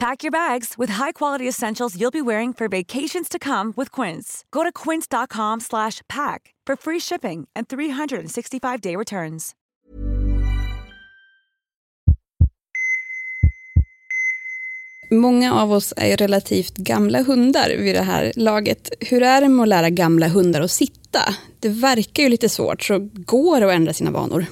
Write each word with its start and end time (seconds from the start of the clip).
Pack 0.00 0.24
your 0.24 0.30
bags 0.30 0.74
with 0.78 0.92
high-quality 0.92 1.48
essentials 1.48 1.96
you'll 1.96 2.10
be 2.10 2.20
wearing 2.20 2.54
for 2.54 2.68
vacations 2.68 3.28
to 3.28 3.38
come 3.38 3.72
with 3.76 4.00
Quince. 4.00 4.44
Go 4.50 4.62
to 4.62 4.72
quince.com/pack 4.72 6.54
for 6.66 6.76
free 6.76 7.00
shipping 7.00 7.46
and 7.56 7.66
365-day 7.68 8.96
returns. 8.96 9.54
Många 15.10 15.54
av 15.54 15.72
oss 15.72 15.94
är 15.96 16.16
relativt 16.16 16.76
gamla 16.76 17.22
hundar 17.22 17.76
vid 17.78 17.94
det 17.94 18.02
här 18.02 18.32
laget. 18.36 18.90
Hur 19.00 19.22
är 19.22 19.40
det 19.40 19.48
med 19.48 19.62
att 19.62 19.68
lära 19.68 19.90
gamla 19.90 20.28
hundar 20.28 20.60
att 20.60 20.70
sitta? 20.70 21.20
Det 21.60 21.68
verkar 21.68 22.22
ju 22.22 22.28
lite 22.28 22.48
svårt, 22.48 22.82
så 22.82 23.08
går 23.14 23.60
det 23.60 23.66
att 23.66 23.74
ändra 23.74 23.92
sina 23.92 24.10
vanor? 24.10 24.46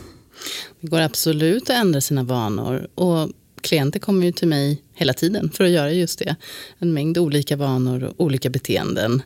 Det 0.80 0.89
går 0.89 1.00
absolut 1.00 1.62
att 1.62 1.77
ändra 1.77 2.00
sina 2.00 2.22
vanor. 2.22 2.89
Och 2.94 3.30
klienter 3.61 4.00
kommer 4.00 4.27
ju 4.27 4.33
till 4.33 4.48
mig 4.48 4.83
hela 4.97 5.12
tiden 5.12 5.50
för 5.50 5.64
att 5.64 5.70
göra 5.70 5.92
just 5.92 6.19
det. 6.19 6.36
En 6.78 6.94
mängd 6.94 7.19
olika 7.19 7.56
vanor 7.56 8.02
och 8.05 8.14
olika 8.20 8.50
beteenden 8.50 9.22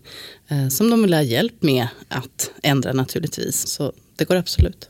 eh, 0.48 0.68
som 0.68 0.90
de 0.90 1.02
vill 1.02 1.14
ha 1.14 1.22
hjälp 1.22 1.62
med 1.62 1.88
att 2.08 2.50
ändra 2.62 2.92
naturligtvis. 2.92 3.66
Så 3.66 3.92
det 4.16 4.24
går 4.24 4.36
absolut. 4.36 4.88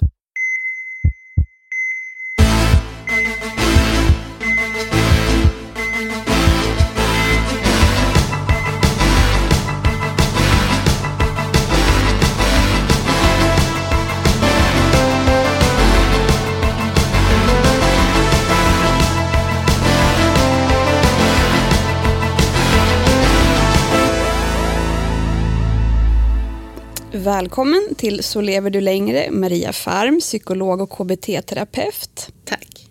Välkommen 27.12 27.94
till 27.96 28.22
Så 28.22 28.40
lever 28.40 28.70
du 28.70 28.80
längre, 28.80 29.30
Maria 29.30 29.72
Farm, 29.72 30.20
psykolog 30.20 30.80
och 30.80 30.90
KBT-terapeut. 30.90 32.32
Tack. 32.44 32.86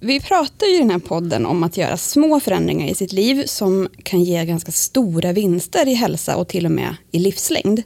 Vi 0.00 0.20
pratar 0.20 0.66
ju 0.66 0.74
i 0.74 0.78
den 0.78 0.90
här 0.90 0.98
podden 0.98 1.46
om 1.46 1.62
att 1.62 1.76
göra 1.76 1.96
små 1.96 2.40
förändringar 2.40 2.88
i 2.88 2.94
sitt 2.94 3.12
liv 3.12 3.42
som 3.46 3.88
kan 4.02 4.22
ge 4.22 4.44
ganska 4.44 4.72
stora 4.72 5.32
vinster 5.32 5.88
i 5.88 5.94
hälsa 5.94 6.36
och 6.36 6.48
till 6.48 6.66
och 6.66 6.72
med 6.72 6.96
i 7.10 7.18
livslängd. 7.18 7.82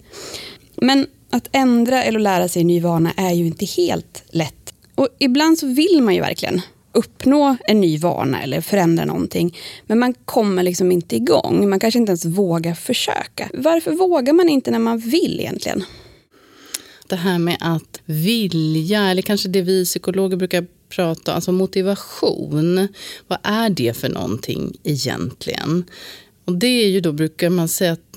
Men 0.76 1.06
att 1.30 1.48
ändra 1.52 2.04
eller 2.04 2.20
lära 2.20 2.48
sig 2.48 2.60
en 2.60 2.66
ny 2.66 2.80
vana 2.80 3.12
är 3.16 3.32
ju 3.32 3.46
inte 3.46 3.64
helt 3.64 4.22
lätt. 4.30 4.74
Och 4.94 5.08
ibland 5.18 5.58
så 5.58 5.66
vill 5.66 6.02
man 6.02 6.14
ju 6.14 6.20
verkligen 6.20 6.60
uppnå 6.92 7.56
en 7.64 7.80
ny 7.80 7.98
vana 7.98 8.42
eller 8.42 8.60
förändra 8.60 9.04
någonting. 9.04 9.58
Men 9.86 9.98
man 9.98 10.14
kommer 10.24 10.62
liksom 10.62 10.92
inte 10.92 11.16
igång. 11.16 11.70
Man 11.70 11.80
kanske 11.80 11.98
inte 11.98 12.10
ens 12.10 12.24
vågar 12.24 12.74
försöka. 12.74 13.48
Varför 13.54 13.92
vågar 13.92 14.32
man 14.32 14.48
inte 14.48 14.70
när 14.70 14.78
man 14.78 14.98
vill 14.98 15.40
egentligen? 15.40 15.84
Det 17.06 17.16
här 17.16 17.38
med 17.38 17.56
att 17.60 18.00
vilja, 18.04 19.10
eller 19.10 19.22
kanske 19.22 19.48
det 19.48 19.62
vi 19.62 19.84
psykologer 19.84 20.36
brukar 20.36 20.66
prata 20.88 21.30
om, 21.30 21.34
alltså 21.34 21.52
motivation. 21.52 22.88
Vad 23.28 23.38
är 23.42 23.70
det 23.70 23.96
för 23.96 24.08
någonting 24.08 24.76
egentligen? 24.84 25.84
Och 26.44 26.52
det 26.52 26.66
är 26.66 26.88
ju 26.88 27.00
då, 27.00 27.12
brukar 27.12 27.50
man 27.50 27.68
säga, 27.68 27.92
att 27.92 28.11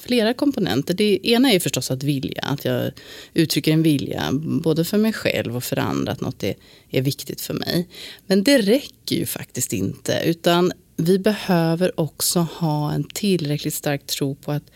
flera 0.00 0.34
komponenter. 0.34 0.94
Det 0.94 1.28
ena 1.28 1.52
är 1.52 1.60
förstås 1.60 1.90
att 1.90 2.02
vilja, 2.02 2.42
att 2.42 2.64
jag 2.64 2.92
uttrycker 3.34 3.72
en 3.72 3.82
vilja 3.82 4.28
både 4.42 4.84
för 4.84 4.98
mig 4.98 5.12
själv 5.12 5.56
och 5.56 5.64
för 5.64 5.78
andra 5.78 6.12
att 6.12 6.20
något 6.20 6.42
är, 6.42 6.54
är 6.90 7.02
viktigt 7.02 7.40
för 7.40 7.54
mig. 7.54 7.88
Men 8.26 8.44
det 8.44 8.58
räcker 8.58 9.16
ju 9.16 9.26
faktiskt 9.26 9.72
inte, 9.72 10.22
utan 10.24 10.72
vi 10.96 11.18
behöver 11.18 12.00
också 12.00 12.40
ha 12.40 12.92
en 12.92 13.04
tillräckligt 13.04 13.74
stark 13.74 14.06
tro 14.06 14.34
på 14.34 14.52
att 14.52 14.70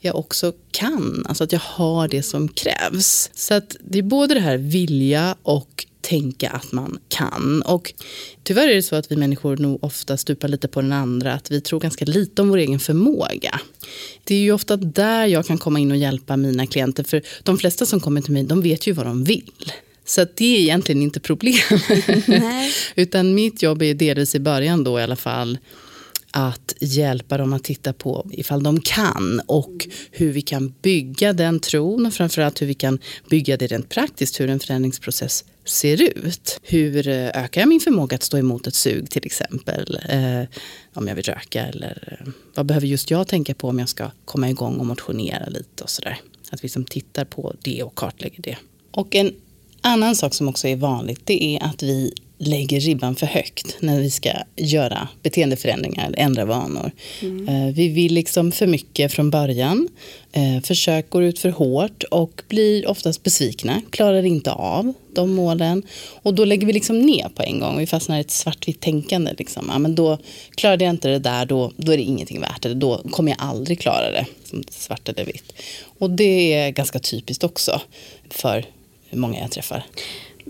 jag 0.00 0.16
också 0.16 0.52
kan, 0.70 1.24
alltså 1.28 1.44
att 1.44 1.52
jag 1.52 1.60
har 1.60 2.08
det 2.08 2.22
som 2.22 2.48
krävs. 2.48 3.30
Så 3.34 3.54
att 3.54 3.76
det 3.80 3.98
är 3.98 4.02
både 4.02 4.34
det 4.34 4.40
här 4.40 4.56
vilja 4.56 5.36
och 5.42 5.86
tänka 6.08 6.50
att 6.50 6.72
man 6.72 6.98
kan. 7.08 7.62
Och 7.62 7.92
tyvärr 8.42 8.68
är 8.68 8.74
det 8.74 8.82
så 8.82 8.96
att 8.96 9.12
vi 9.12 9.16
människor 9.16 9.56
nog 9.56 9.84
ofta 9.84 10.16
stupar 10.16 10.48
lite 10.48 10.68
på 10.68 10.80
den 10.80 10.92
andra, 10.92 11.32
att 11.32 11.50
vi 11.50 11.60
tror 11.60 11.80
ganska 11.80 12.04
lite 12.04 12.42
om 12.42 12.48
vår 12.48 12.58
egen 12.58 12.80
förmåga. 12.80 13.60
Det 14.24 14.34
är 14.34 14.38
ju 14.38 14.52
ofta 14.52 14.76
där 14.76 15.26
jag 15.26 15.46
kan 15.46 15.58
komma 15.58 15.78
in 15.78 15.90
och 15.90 15.96
hjälpa 15.96 16.36
mina 16.36 16.66
klienter, 16.66 17.04
för 17.04 17.22
de 17.42 17.58
flesta 17.58 17.86
som 17.86 18.00
kommer 18.00 18.20
till 18.20 18.32
mig, 18.32 18.42
de 18.42 18.62
vet 18.62 18.86
ju 18.86 18.92
vad 18.92 19.06
de 19.06 19.24
vill. 19.24 19.72
Så 20.04 20.26
det 20.34 20.56
är 20.56 20.60
egentligen 20.60 21.02
inte 21.02 21.20
problemet. 21.20 21.82
Utan 22.94 23.34
mitt 23.34 23.62
jobb 23.62 23.82
är 23.82 23.94
delvis 23.94 24.34
i 24.34 24.40
början 24.40 24.84
då 24.84 25.00
i 25.00 25.02
alla 25.02 25.16
fall 25.16 25.58
att 26.30 26.74
hjälpa 26.80 27.38
dem 27.38 27.52
att 27.52 27.64
titta 27.64 27.92
på 27.92 28.26
ifall 28.32 28.62
de 28.62 28.80
kan 28.80 29.40
och 29.46 29.88
hur 30.10 30.32
vi 30.32 30.42
kan 30.42 30.74
bygga 30.82 31.32
den 31.32 31.60
tron 31.60 32.06
och 32.06 32.14
framförallt 32.14 32.62
hur 32.62 32.66
vi 32.66 32.74
kan 32.74 32.98
bygga 33.30 33.56
det 33.56 33.66
rent 33.66 33.88
praktiskt, 33.88 34.40
hur 34.40 34.50
en 34.50 34.60
förändringsprocess 34.60 35.44
ser 35.64 36.02
ut. 36.02 36.60
Hur 36.62 37.08
eh, 37.08 37.26
ökar 37.44 37.60
jag 37.60 37.68
min 37.68 37.80
förmåga 37.80 38.14
att 38.14 38.22
stå 38.22 38.38
emot 38.38 38.66
ett 38.66 38.74
sug 38.74 39.10
till 39.10 39.26
exempel? 39.26 40.00
Eh, 40.08 40.42
om 40.94 41.08
jag 41.08 41.14
vill 41.14 41.24
röka 41.24 41.66
eller 41.66 42.18
eh, 42.20 42.32
vad 42.54 42.66
behöver 42.66 42.86
just 42.86 43.10
jag 43.10 43.28
tänka 43.28 43.54
på 43.54 43.68
om 43.68 43.78
jag 43.78 43.88
ska 43.88 44.10
komma 44.24 44.50
igång 44.50 44.76
och 44.78 44.86
motionera 44.86 45.48
lite 45.48 45.82
och 45.82 45.90
sådär. 45.90 46.20
Att 46.50 46.60
vi 46.60 46.64
liksom 46.64 46.84
tittar 46.84 47.24
på 47.24 47.54
det 47.62 47.82
och 47.82 47.94
kartlägger 47.94 48.42
det. 48.42 48.56
Och 48.90 49.14
en 49.14 49.34
annan 49.80 50.16
sak 50.16 50.34
som 50.34 50.48
också 50.48 50.68
är 50.68 50.76
vanligt 50.76 51.20
det 51.24 51.56
är 51.56 51.64
att 51.64 51.82
vi 51.82 52.14
lägger 52.38 52.80
ribban 52.80 53.16
för 53.16 53.26
högt 53.26 53.76
när 53.80 54.00
vi 54.00 54.10
ska 54.10 54.30
göra 54.56 55.08
beteendeförändringar 55.22 56.14
ändra 56.16 56.44
vanor. 56.44 56.90
Mm. 57.22 57.72
Vi 57.72 57.88
vill 57.88 58.14
liksom 58.14 58.52
för 58.52 58.66
mycket 58.66 59.12
från 59.12 59.30
början. 59.30 59.88
Eh, 60.32 60.60
försök 60.62 61.10
går 61.10 61.22
ut 61.22 61.38
för 61.38 61.50
hårt 61.50 62.02
och 62.02 62.42
blir 62.48 62.88
oftast 62.88 63.22
besvikna. 63.22 63.82
Klarar 63.90 64.22
inte 64.22 64.52
av 64.52 64.92
de 65.14 65.34
målen. 65.34 65.82
Och 66.22 66.34
då 66.34 66.44
lägger 66.44 66.66
vi 66.66 66.72
liksom 66.72 66.98
ner 66.98 67.28
på 67.28 67.42
en 67.42 67.60
gång. 67.60 67.78
Vi 67.78 67.86
fastnar 67.86 68.18
i 68.18 68.20
ett 68.20 68.30
svartvitt 68.30 68.80
tänkande. 68.80 69.34
Liksom. 69.38 69.68
Ja, 69.72 69.78
men 69.78 69.94
då 69.94 70.18
klarade 70.54 70.84
jag 70.84 70.92
inte 70.92 71.08
det 71.08 71.18
där, 71.18 71.46
då, 71.46 71.72
då 71.76 71.92
är 71.92 71.96
det 71.96 72.02
ingenting 72.02 72.40
värt. 72.40 72.64
Eller 72.64 72.74
då 72.74 73.02
kommer 73.10 73.32
jag 73.32 73.40
aldrig 73.40 73.80
klara 73.80 74.10
det. 74.10 74.26
Som 74.44 74.64
svart 74.70 75.08
eller 75.08 75.24
vitt. 75.24 75.52
Och 75.98 76.10
det 76.10 76.54
är 76.54 76.70
ganska 76.70 76.98
typiskt 76.98 77.44
också 77.44 77.80
för 78.30 78.64
många 79.10 79.40
jag 79.40 79.50
träffar. 79.50 79.84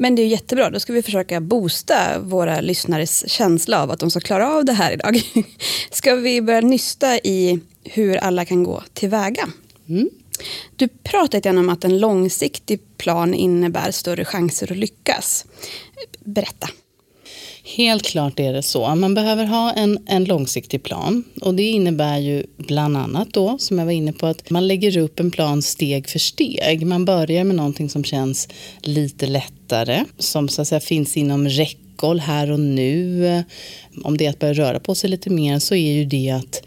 Men 0.01 0.15
det 0.15 0.23
är 0.23 0.27
jättebra, 0.27 0.71
då 0.71 0.81
ska 0.81 0.93
vi 0.93 1.03
försöka 1.03 1.41
boosta 1.41 2.19
våra 2.19 2.61
lyssnares 2.61 3.31
känsla 3.31 3.83
av 3.83 3.91
att 3.91 4.01
de 4.01 4.11
ska 4.11 4.21
klara 4.21 4.55
av 4.55 4.65
det 4.65 4.73
här 4.73 4.93
idag. 4.93 5.23
Ska 5.91 6.15
vi 6.15 6.43
börja 6.43 6.61
nysta 6.61 7.19
i 7.19 7.61
hur 7.85 8.17
alla 8.17 8.45
kan 8.45 8.65
gå 8.65 8.83
tillväga? 8.93 9.49
Mm. 9.89 10.11
Du 10.77 10.89
pratar 10.89 11.39
lite 11.39 11.51
om 11.51 11.69
att 11.69 11.85
en 11.85 11.99
långsiktig 11.99 12.81
plan 12.97 13.35
innebär 13.35 13.91
större 13.91 14.25
chanser 14.25 14.73
att 14.73 14.79
lyckas. 14.79 15.45
Berätta. 16.25 16.69
Helt 17.77 18.03
klart 18.03 18.41
är 18.41 18.53
det 18.53 18.63
så. 18.63 18.95
Man 18.95 19.15
behöver 19.15 19.45
ha 19.45 19.73
en, 19.73 19.99
en 20.07 20.25
långsiktig 20.25 20.83
plan. 20.83 21.25
Och 21.41 21.55
det 21.55 21.63
innebär 21.63 22.19
ju 22.19 22.45
bland 22.57 22.97
annat 22.97 23.29
då, 23.33 23.59
som 23.59 23.79
jag 23.79 23.85
var 23.85 23.93
inne 23.93 24.13
på, 24.13 24.27
att 24.27 24.51
man 24.51 24.69
lägger 24.69 24.99
upp 24.99 25.21
en 25.21 25.31
plan 25.31 25.63
steg 25.63 26.09
för 26.09 26.19
steg. 26.19 26.87
Man 26.87 27.05
börjar 27.05 27.45
med 27.45 27.57
någonting 27.57 27.89
som 27.89 28.05
känns 28.05 28.49
lite 28.81 29.27
lättare, 29.27 30.05
som 30.19 30.49
så 30.49 30.63
att 30.63 30.69
säga 30.69 30.81
finns 30.81 31.17
inom 31.17 31.49
räckhåll 31.49 32.21
här 32.21 32.51
och 32.51 32.61
nu. 32.61 33.45
Om 34.05 34.17
det 34.17 34.27
är 34.27 34.31
att 34.31 34.39
börja 34.39 34.55
röra 34.55 34.81
på 34.81 34.95
sig 34.95 35.11
lite 35.11 35.31
mer 35.31 35.59
så 35.59 35.75
är 35.75 35.93
ju 35.93 36.05
det 36.05 36.31
att 36.31 36.63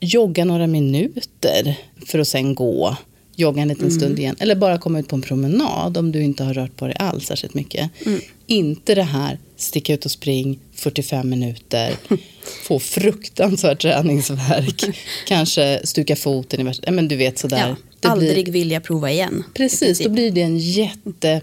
jogga 0.00 0.44
några 0.44 0.66
minuter 0.66 1.78
för 2.06 2.18
att 2.18 2.28
sen 2.28 2.54
gå 2.54 2.96
jogga 3.36 3.62
en 3.62 3.68
liten 3.68 3.84
mm. 3.84 4.00
stund 4.00 4.18
igen. 4.18 4.36
Eller 4.38 4.54
bara 4.54 4.78
komma 4.78 5.00
ut 5.00 5.08
på 5.08 5.16
en 5.16 5.22
promenad 5.22 5.96
om 5.96 6.12
du 6.12 6.22
inte 6.22 6.44
har 6.44 6.54
rört 6.54 6.76
på 6.76 6.86
dig 6.86 6.96
alls 6.98 7.26
särskilt 7.26 7.54
mycket. 7.54 7.90
Mm. 8.06 8.20
Inte 8.46 8.94
det 8.94 9.02
här 9.02 9.38
sticka 9.64 9.94
ut 9.94 10.04
och 10.04 10.10
spring 10.10 10.58
45 10.74 11.30
minuter, 11.30 11.96
få 12.62 12.78
fruktansvärd 12.78 13.80
träningsverk, 13.80 14.84
kanske 15.26 15.80
stuka 15.84 16.16
foten 16.16 16.60
i 16.60 16.64
värsta... 16.64 16.90
Men 16.90 17.08
du 17.08 17.16
vet 17.16 17.38
sådär. 17.38 17.76
Ja, 18.00 18.10
aldrig 18.10 18.44
blir, 18.44 18.52
vilja 18.52 18.80
prova 18.80 19.10
igen. 19.10 19.44
Precis, 19.54 19.98
då 19.98 20.10
blir 20.10 20.30
det 20.30 20.42
en 20.42 20.58
jätte 20.58 21.40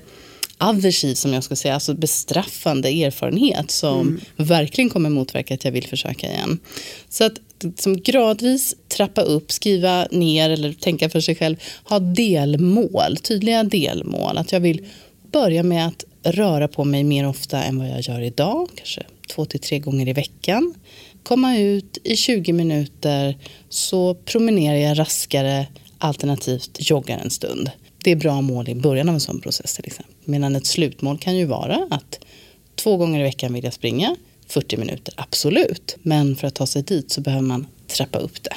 aversiv, 0.57 1.15
som 1.15 1.33
jag 1.33 1.44
ska 1.44 1.56
säga, 1.56 1.73
alltså 1.73 1.94
bestraffande 1.94 2.89
erfarenhet 2.89 3.71
som 3.71 4.01
mm. 4.01 4.21
verkligen 4.35 4.89
kommer 4.89 5.09
motverka 5.09 5.53
att 5.53 5.65
jag 5.65 5.71
vill 5.71 5.88
försöka 5.88 6.27
igen. 6.27 6.59
Så 7.09 7.23
att 7.23 7.33
som 7.77 8.01
gradvis 8.01 8.75
trappa 8.88 9.21
upp, 9.21 9.51
skriva 9.51 10.07
ner 10.12 10.50
eller 10.50 10.73
tänka 10.73 11.09
för 11.09 11.19
sig 11.19 11.35
själv, 11.35 11.56
ha 11.83 12.00
delmål, 12.00 13.18
tydliga 13.18 13.63
delmål. 13.63 14.38
Att 14.38 14.51
jag 14.51 14.59
vill 14.59 14.85
börja 15.31 15.63
med 15.63 15.88
att 15.88 16.06
röra 16.23 16.68
på 16.68 16.83
mig 16.83 17.03
mer 17.03 17.27
ofta 17.27 17.63
än 17.63 17.79
vad 17.79 17.89
jag 17.89 18.01
gör 18.01 18.21
idag, 18.21 18.69
kanske 18.75 19.03
två 19.29 19.45
till 19.45 19.59
tre 19.59 19.79
gånger 19.79 20.07
i 20.07 20.13
veckan. 20.13 20.73
Komma 21.23 21.57
ut 21.57 21.97
i 22.03 22.15
20 22.15 22.53
minuter 22.53 23.38
så 23.69 24.15
promenerar 24.15 24.77
jag 24.77 25.00
raskare 25.00 25.68
alternativt 25.97 26.77
joggar 26.79 27.18
en 27.18 27.29
stund. 27.29 27.71
Det 28.03 28.12
är 28.12 28.15
bra 28.15 28.41
mål 28.41 28.69
i 28.69 28.75
början 28.75 29.09
av 29.09 29.15
en 29.15 29.21
sån 29.21 29.41
process 29.41 29.73
till 29.75 29.85
exempel. 29.85 30.15
Medan 30.25 30.56
ett 30.56 30.65
slutmål 30.65 31.18
kan 31.18 31.38
ju 31.38 31.45
vara 31.45 31.88
att 31.89 32.19
två 32.75 32.97
gånger 32.97 33.19
i 33.19 33.23
veckan 33.23 33.53
vill 33.53 33.63
jag 33.63 33.73
springa 33.73 34.15
40 34.47 34.77
minuter, 34.77 35.13
absolut. 35.18 35.97
Men 36.01 36.35
för 36.35 36.47
att 36.47 36.56
ta 36.56 36.65
sig 36.65 36.83
dit 36.83 37.12
så 37.12 37.21
behöver 37.21 37.47
man 37.47 37.68
trappa 37.88 38.19
upp 38.19 38.44
det. 38.44 38.56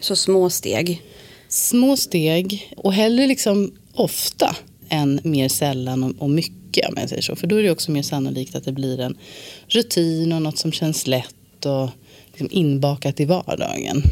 Så 0.00 0.16
små 0.16 0.50
steg? 0.50 1.02
Små 1.48 1.96
steg 1.96 2.74
och 2.76 2.92
hellre 2.92 3.26
liksom 3.26 3.72
ofta 3.94 4.56
än 4.88 5.20
mer 5.24 5.48
sällan 5.48 6.14
och 6.18 6.30
mycket 6.30 6.59
om 6.78 6.94
jag 6.96 7.08
säger 7.08 7.22
så. 7.22 7.36
För 7.36 7.46
då 7.46 7.56
är 7.56 7.62
det 7.62 7.70
också 7.70 7.90
mer 7.90 8.02
sannolikt 8.02 8.54
att 8.54 8.64
det 8.64 8.72
blir 8.72 9.00
en 9.00 9.18
rutin 9.68 10.32
och 10.32 10.42
något 10.42 10.58
som 10.58 10.72
känns 10.72 11.06
lätt 11.06 11.66
och 11.66 11.88
liksom 12.26 12.48
inbakat 12.50 13.20
i 13.20 13.24
vardagen. 13.24 14.02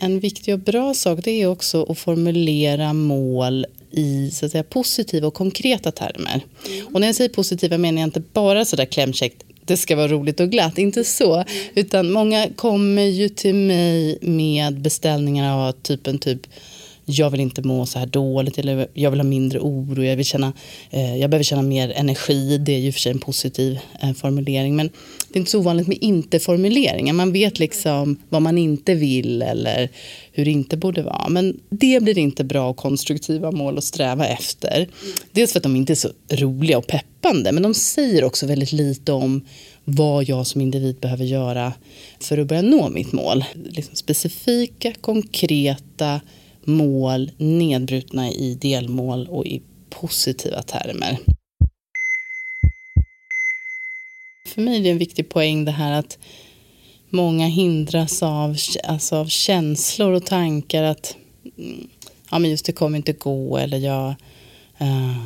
En 0.00 0.20
viktig 0.20 0.54
och 0.54 0.60
bra 0.60 0.94
sak 0.94 1.18
det 1.24 1.30
är 1.30 1.46
också 1.46 1.82
att 1.82 1.98
formulera 1.98 2.92
mål 2.92 3.66
i 3.90 4.30
så 4.30 4.46
att 4.46 4.52
säga, 4.52 4.64
positiva 4.64 5.26
och 5.26 5.34
konkreta 5.34 5.92
termer. 5.92 6.44
Mm. 6.66 6.86
Och 6.86 7.00
när 7.00 7.08
jag 7.08 7.16
säger 7.16 7.30
positiva 7.30 7.78
menar 7.78 8.00
jag 8.00 8.06
inte 8.06 8.20
bara 8.20 8.64
sådär 8.64 8.84
klämkäckt 8.84 9.44
det 9.70 9.76
ska 9.76 9.96
vara 9.96 10.08
roligt 10.08 10.40
och 10.40 10.50
glatt, 10.50 10.78
inte 10.78 11.04
så. 11.04 11.44
Utan 11.74 12.12
många 12.12 12.48
kommer 12.56 13.02
ju 13.02 13.28
till 13.28 13.54
mig 13.54 14.18
med 14.20 14.80
beställningar 14.80 15.68
av 15.68 15.72
typen 15.72 16.18
typ 16.18 16.40
jag 17.10 17.30
vill 17.30 17.40
inte 17.40 17.62
må 17.62 17.86
så 17.86 17.98
här 17.98 18.06
dåligt 18.06 18.58
eller 18.58 18.88
jag 18.94 19.10
vill 19.10 19.20
ha 19.20 19.24
mindre 19.24 19.58
oro, 19.60 20.04
jag, 20.04 20.16
vill 20.16 20.24
känna, 20.24 20.52
eh, 20.90 21.16
jag 21.16 21.30
behöver 21.30 21.44
känna 21.44 21.62
mer 21.62 21.92
energi. 21.96 22.58
Det 22.58 22.72
är 22.72 22.78
ju 22.78 22.92
för 22.92 23.00
sig 23.00 23.12
en 23.12 23.18
positiv 23.18 23.78
eh, 24.02 24.12
formulering. 24.12 24.76
Men 24.76 24.90
det 25.28 25.36
är 25.36 25.40
inte 25.40 25.50
så 25.50 25.58
ovanligt 25.58 25.86
med 25.86 25.98
inte-formuleringar. 26.00 27.12
Man 27.12 27.32
vet 27.32 27.58
liksom 27.58 28.16
vad 28.28 28.42
man 28.42 28.58
inte 28.58 28.94
vill 28.94 29.42
eller 29.42 29.88
hur 30.32 30.44
det 30.44 30.50
inte 30.50 30.76
borde 30.76 31.02
vara. 31.02 31.28
Men 31.28 31.60
det 31.70 32.02
blir 32.02 32.18
inte 32.18 32.44
bra 32.44 32.68
och 32.68 32.76
konstruktiva 32.76 33.50
mål 33.50 33.78
att 33.78 33.84
sträva 33.84 34.26
efter. 34.26 34.88
Dels 35.32 35.52
för 35.52 35.58
att 35.58 35.62
de 35.62 35.76
inte 35.76 35.92
är 35.92 35.94
så 35.94 36.10
roliga 36.30 36.78
och 36.78 36.86
peppande 36.86 37.52
men 37.52 37.62
de 37.62 37.74
säger 37.74 38.24
också 38.24 38.46
väldigt 38.46 38.72
lite 38.72 39.12
om 39.12 39.44
vad 39.84 40.28
jag 40.28 40.46
som 40.46 40.60
individ 40.60 40.96
behöver 40.96 41.24
göra 41.24 41.72
för 42.20 42.38
att 42.38 42.46
börja 42.46 42.62
nå 42.62 42.88
mitt 42.88 43.12
mål. 43.12 43.44
Liksom 43.54 43.96
specifika, 43.96 44.92
konkreta 45.00 46.20
mål 46.64 47.30
nedbrutna 47.36 48.30
i 48.30 48.54
delmål 48.54 49.26
och 49.30 49.46
i 49.46 49.62
positiva 49.90 50.62
termer. 50.62 51.18
För 54.46 54.62
mig 54.62 54.78
är 54.78 54.82
det 54.82 54.90
en 54.90 54.98
viktig 54.98 55.28
poäng 55.28 55.64
det 55.64 55.70
här 55.70 55.92
att 55.92 56.18
många 57.10 57.46
hindras 57.46 58.22
av, 58.22 58.56
alltså 58.84 59.16
av 59.16 59.26
känslor 59.26 60.12
och 60.12 60.26
tankar 60.26 60.82
att 60.82 61.16
mm, 61.58 61.88
ja, 62.30 62.38
men 62.38 62.50
just 62.50 62.66
det 62.66 62.72
kommer 62.72 62.96
inte 62.96 63.12
gå 63.12 63.56
eller 63.56 63.78
jag 63.78 64.14
uh, 64.80 65.24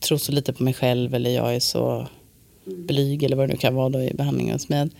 tror 0.00 0.18
så 0.18 0.32
lite 0.32 0.52
på 0.52 0.62
mig 0.62 0.74
själv 0.74 1.14
eller 1.14 1.30
jag 1.30 1.54
är 1.54 1.60
så 1.60 2.08
blyg 2.64 3.22
eller 3.22 3.36
vad 3.36 3.48
det 3.48 3.52
nu 3.52 3.58
kan 3.58 3.74
vara 3.74 3.88
då 3.88 4.00
i 4.00 4.14
behandlingen 4.14 4.58
med. 4.68 4.90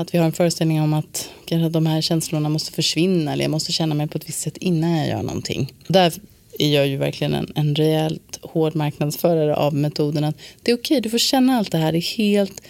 Att 0.00 0.14
vi 0.14 0.18
har 0.18 0.26
en 0.26 0.32
föreställning 0.32 0.80
om 0.80 0.94
att 0.94 1.30
de 1.70 1.86
här 1.86 2.00
känslorna 2.00 2.48
måste 2.48 2.72
försvinna 2.72 3.32
eller 3.32 3.44
jag 3.44 3.50
måste 3.50 3.72
känna 3.72 3.94
mig 3.94 4.08
på 4.08 4.18
ett 4.18 4.28
visst 4.28 4.40
sätt 4.40 4.56
innan 4.56 4.96
jag 4.96 5.08
gör 5.08 5.22
någonting. 5.22 5.72
Där 5.86 6.12
är 6.58 6.74
jag 6.74 6.86
ju 6.86 6.96
verkligen 6.96 7.34
en, 7.34 7.52
en 7.54 7.74
rejält 7.74 8.38
hård 8.42 8.74
marknadsförare 8.74 9.56
av 9.56 9.74
metoden 9.74 10.24
att 10.24 10.36
det 10.62 10.70
är 10.70 10.76
okej, 10.76 10.94
okay, 10.94 11.00
du 11.00 11.10
får 11.10 11.18
känna 11.18 11.56
allt 11.56 11.72
det 11.72 11.78
här, 11.78 11.92
det 11.92 11.98
är 11.98 12.16
helt 12.16 12.62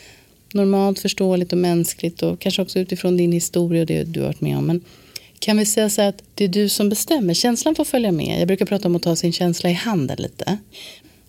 normalt, 0.52 0.98
förståeligt 0.98 1.52
och 1.52 1.58
mänskligt 1.58 2.22
och 2.22 2.40
kanske 2.40 2.62
också 2.62 2.78
utifrån 2.78 3.16
din 3.16 3.32
historia 3.32 3.80
och 3.80 3.86
det 3.86 4.04
du 4.04 4.20
har 4.20 4.26
varit 4.26 4.40
med 4.40 4.58
om. 4.58 4.66
Men 4.66 4.80
kan 5.38 5.56
vi 5.56 5.66
säga 5.66 5.90
så 5.90 6.02
att 6.02 6.22
det 6.34 6.44
är 6.44 6.48
du 6.48 6.68
som 6.68 6.88
bestämmer, 6.88 7.34
känslan 7.34 7.74
får 7.74 7.84
följa 7.84 8.12
med. 8.12 8.40
Jag 8.40 8.46
brukar 8.46 8.66
prata 8.66 8.88
om 8.88 8.96
att 8.96 9.02
ta 9.02 9.16
sin 9.16 9.32
känsla 9.32 9.70
i 9.70 9.72
handen 9.72 10.16
lite. 10.18 10.58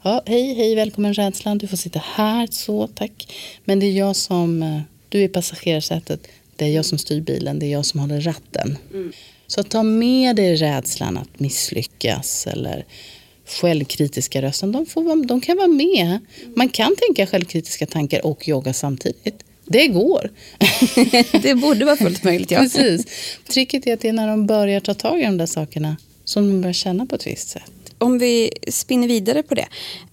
Ja, 0.02 0.22
hej, 0.26 0.54
hej, 0.54 0.76
välkommen 0.76 1.14
rädslan, 1.14 1.58
du 1.58 1.68
får 1.68 1.78
sitta 1.78 2.02
här, 2.06 2.48
så, 2.52 2.88
tack. 2.88 3.34
Men 3.66 3.80
det 3.80 3.86
är 3.86 3.92
jag 3.92 4.16
som 4.16 4.64
eh, 4.64 4.82
du 5.10 5.24
är 5.24 5.28
passagerarsätet, 5.28 6.28
det 6.56 6.66
är 6.66 6.70
jag 6.70 6.86
som 6.86 6.98
styr 6.98 7.22
bilen, 7.22 7.60
det 7.60 7.66
är 7.66 7.72
jag 7.72 7.86
som 7.86 8.00
håller 8.00 8.22
ratten. 8.22 8.78
Mm. 8.94 9.12
Så 9.48 9.64
ta 9.64 9.84
med 9.84 10.36
dig 10.36 10.56
rädslan 10.56 11.18
att 11.18 11.40
misslyckas 11.40 12.48
eller 12.48 12.86
självkritiska 13.46 14.42
rösten, 14.42 14.72
de, 14.72 14.86
får, 14.86 15.26
de 15.26 15.42
kan 15.42 15.58
vara 15.58 15.68
med. 15.68 16.20
Man 16.56 16.70
kan 16.70 16.96
tänka 16.96 17.28
självkritiska 17.28 17.86
tankar 17.86 18.26
och 18.26 18.48
jogga 18.48 18.74
samtidigt. 18.74 19.44
Det 19.66 19.88
går. 19.88 20.32
det 21.42 21.56
borde 21.56 21.86
vara 21.86 21.96
fullt 21.96 22.24
möjligt, 22.24 22.52
ja. 22.52 22.60
Precis. 22.60 23.06
Tricket 23.48 23.88
är 23.88 23.94
att 23.94 24.00
det 24.00 24.10
är 24.10 24.14
när 24.14 24.28
de 24.28 24.48
börjar 24.48 24.80
ta 24.80 24.94
tag 24.94 25.20
i 25.20 25.24
de 25.24 25.38
där 25.38 25.46
sakerna 25.46 25.98
som 26.24 26.50
de 26.50 26.62
börjar 26.62 26.74
känna 26.74 27.06
på 27.06 27.16
ett 27.16 27.28
visst 27.28 27.50
sätt 27.50 27.72
om 28.00 28.18
vi 28.18 28.52
spinner 28.68 29.08
vidare 29.08 29.44
på 29.44 29.56
det. 29.56 29.68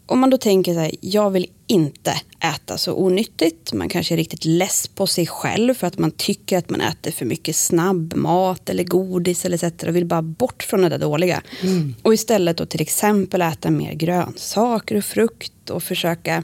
Om 0.06 0.18
man 0.18 0.30
då 0.30 0.38
tänker 0.38 0.74
så 0.74 0.80
här, 0.80 0.92
jag 1.00 1.30
vill 1.30 1.46
inte 1.66 2.20
äta 2.54 2.78
så 2.78 2.94
onyttigt. 2.94 3.72
Man 3.72 3.88
kanske 3.88 4.14
är 4.14 4.16
riktigt 4.16 4.44
less 4.44 4.88
på 4.88 5.06
sig 5.06 5.26
själv 5.26 5.74
för 5.74 5.86
att 5.86 5.98
man 5.98 6.10
tycker 6.10 6.58
att 6.58 6.70
man 6.70 6.80
äter 6.80 7.10
för 7.10 7.24
mycket 7.24 7.56
snabbmat 7.56 8.70
eller 8.70 8.84
godis 8.84 9.44
eller 9.44 9.64
etc. 9.64 9.84
och 9.84 9.96
vill 9.96 10.06
bara 10.06 10.22
bort 10.22 10.62
från 10.62 10.82
det 10.82 10.88
där 10.88 10.98
dåliga. 10.98 11.42
Mm. 11.62 11.94
Och 12.02 12.14
istället 12.14 12.56
då 12.56 12.66
till 12.66 12.80
exempel 12.80 13.42
äta 13.42 13.70
mer 13.70 13.92
grönsaker 13.92 14.96
och 14.96 15.04
frukt 15.04 15.70
och 15.70 15.82
försöka 15.82 16.42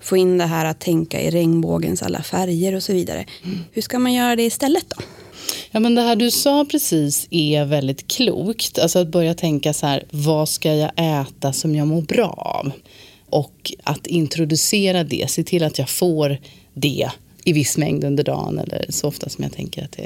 få 0.00 0.16
in 0.16 0.38
det 0.38 0.46
här 0.46 0.64
att 0.64 0.80
tänka 0.80 1.20
i 1.20 1.30
regnbågens 1.30 2.02
alla 2.02 2.22
färger 2.22 2.74
och 2.74 2.82
så 2.82 2.92
vidare. 2.92 3.26
Mm. 3.44 3.58
Hur 3.72 3.82
ska 3.82 3.98
man 3.98 4.12
göra 4.12 4.36
det 4.36 4.42
istället 4.42 4.84
då? 4.88 5.02
Ja, 5.70 5.80
men 5.80 5.94
det 5.94 6.02
här 6.02 6.16
du 6.16 6.30
sa 6.30 6.64
precis 6.70 7.26
är 7.30 7.64
väldigt 7.64 8.08
klokt. 8.08 8.78
Alltså 8.78 8.98
att 8.98 9.08
börja 9.08 9.34
tänka 9.34 9.72
så 9.72 9.86
här, 9.86 10.04
vad 10.10 10.48
ska 10.48 10.74
jag 10.74 10.90
äta 10.96 11.52
som 11.52 11.74
jag 11.74 11.86
mår 11.86 12.02
bra 12.02 12.30
av? 12.30 12.72
Och 13.32 13.72
att 13.82 14.06
introducera 14.06 15.04
det, 15.04 15.30
se 15.30 15.44
till 15.44 15.62
att 15.62 15.78
jag 15.78 15.88
får 15.88 16.38
det 16.74 17.10
i 17.44 17.52
viss 17.52 17.78
mängd 17.78 18.04
under 18.04 18.24
dagen 18.24 18.58
eller 18.58 18.86
så 18.88 19.08
ofta 19.08 19.28
som 19.28 19.44
jag 19.44 19.52
tänker 19.52 19.84
att 19.84 19.92
det 19.92 20.02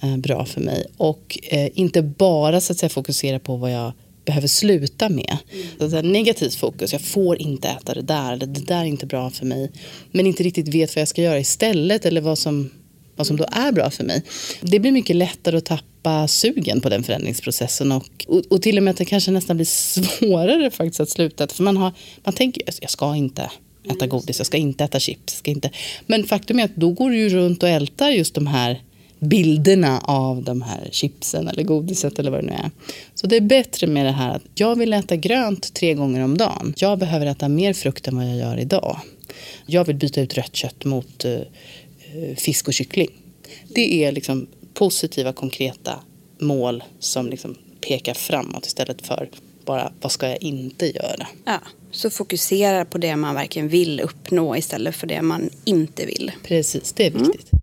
är 0.00 0.08
eh, 0.08 0.16
bra 0.16 0.44
för 0.44 0.60
mig. 0.60 0.86
Och 0.96 1.38
eh, 1.42 1.68
inte 1.74 2.02
bara 2.02 2.60
så 2.60 2.72
att 2.72 2.78
säga, 2.78 2.90
fokusera 2.90 3.38
på 3.38 3.56
vad 3.56 3.72
jag 3.72 3.92
behöver 4.24 4.48
sluta 4.48 5.08
med. 5.08 5.36
Mm. 5.78 5.90
Så 5.90 6.02
negativt 6.02 6.54
fokus, 6.54 6.92
jag 6.92 7.02
får 7.02 7.42
inte 7.42 7.68
äta 7.68 7.94
det 7.94 8.02
där, 8.02 8.32
eller 8.32 8.46
det 8.46 8.66
där 8.66 8.80
är 8.80 8.84
inte 8.84 9.06
bra 9.06 9.30
för 9.30 9.46
mig. 9.46 9.70
Men 10.12 10.26
inte 10.26 10.42
riktigt 10.42 10.68
vet 10.68 10.96
vad 10.96 11.00
jag 11.00 11.08
ska 11.08 11.22
göra 11.22 11.38
istället 11.38 12.06
eller 12.06 12.20
vad 12.20 12.38
som 12.38 12.70
vad 13.16 13.26
som 13.26 13.36
då 13.36 13.46
är 13.52 13.72
bra 13.72 13.90
för 13.90 14.04
mig. 14.04 14.22
Det 14.60 14.78
blir 14.78 14.92
mycket 14.92 15.16
lättare 15.16 15.56
att 15.56 15.64
tappa 15.64 16.28
sugen 16.28 16.80
på 16.80 16.88
den 16.88 17.02
förändringsprocessen 17.02 17.92
och, 17.92 18.26
och, 18.28 18.42
och 18.50 18.62
till 18.62 18.76
och 18.76 18.82
med 18.82 18.90
att 18.90 18.96
det 18.96 19.04
kanske 19.04 19.30
nästan 19.30 19.56
blir 19.56 19.66
svårare 19.66 20.70
faktiskt 20.70 21.00
att 21.00 21.10
sluta. 21.10 21.48
För 21.48 21.62
man, 21.62 21.76
har, 21.76 21.92
man 22.24 22.34
tänker 22.34 22.62
jag 22.80 22.90
ska 22.90 23.16
inte 23.16 23.50
äta 23.90 24.06
godis, 24.06 24.38
jag 24.38 24.46
ska 24.46 24.56
inte 24.56 24.84
äta 24.84 25.00
chips. 25.00 25.36
Ska 25.36 25.50
inte. 25.50 25.70
Men 26.06 26.24
faktum 26.24 26.58
är 26.58 26.64
att 26.64 26.76
då 26.76 26.90
går 26.90 27.10
du 27.10 27.18
ju 27.18 27.28
runt 27.28 27.62
och 27.62 27.68
ältar 27.68 28.10
just 28.10 28.34
de 28.34 28.46
här 28.46 28.82
bilderna 29.18 29.98
av 29.98 30.42
de 30.42 30.62
här 30.62 30.88
chipsen 30.90 31.48
eller 31.48 31.62
godiset 31.62 32.18
eller 32.18 32.30
vad 32.30 32.40
det 32.40 32.46
nu 32.46 32.52
är. 32.52 32.70
Så 33.14 33.26
det 33.26 33.36
är 33.36 33.40
bättre 33.40 33.86
med 33.86 34.06
det 34.06 34.12
här 34.12 34.30
att 34.30 34.42
jag 34.54 34.78
vill 34.78 34.92
äta 34.92 35.16
grönt 35.16 35.74
tre 35.74 35.94
gånger 35.94 36.24
om 36.24 36.38
dagen. 36.38 36.74
Jag 36.76 36.98
behöver 36.98 37.26
äta 37.26 37.48
mer 37.48 37.72
frukt 37.72 38.08
än 38.08 38.16
vad 38.16 38.26
jag 38.26 38.36
gör 38.36 38.58
idag. 38.58 39.00
Jag 39.66 39.84
vill 39.84 39.96
byta 39.96 40.20
ut 40.20 40.34
rött 40.34 40.56
kött 40.56 40.84
mot 40.84 41.24
uh, 41.24 41.38
fisk 42.36 42.68
och 42.68 42.74
kyckling. 42.74 43.10
Det 43.68 44.04
är 44.04 44.12
liksom 44.12 44.46
positiva, 44.74 45.32
konkreta 45.32 46.00
mål 46.40 46.84
som 46.98 47.30
liksom 47.30 47.56
pekar 47.80 48.14
framåt 48.14 48.66
istället 48.66 49.06
för 49.06 49.30
bara 49.64 49.92
vad 50.00 50.12
ska 50.12 50.28
jag 50.28 50.42
inte 50.42 50.86
göra. 50.86 51.26
Ja, 51.44 51.60
så 51.90 52.10
fokusera 52.10 52.84
på 52.84 52.98
det 52.98 53.16
man 53.16 53.34
verkligen 53.34 53.68
vill 53.68 54.00
uppnå 54.00 54.56
istället 54.56 54.96
för 54.96 55.06
det 55.06 55.22
man 55.22 55.50
inte 55.64 56.06
vill. 56.06 56.32
Precis, 56.42 56.92
det 56.92 57.06
är 57.06 57.10
mm. 57.10 57.22
viktigt. 57.22 57.52
Mm. 57.52 57.62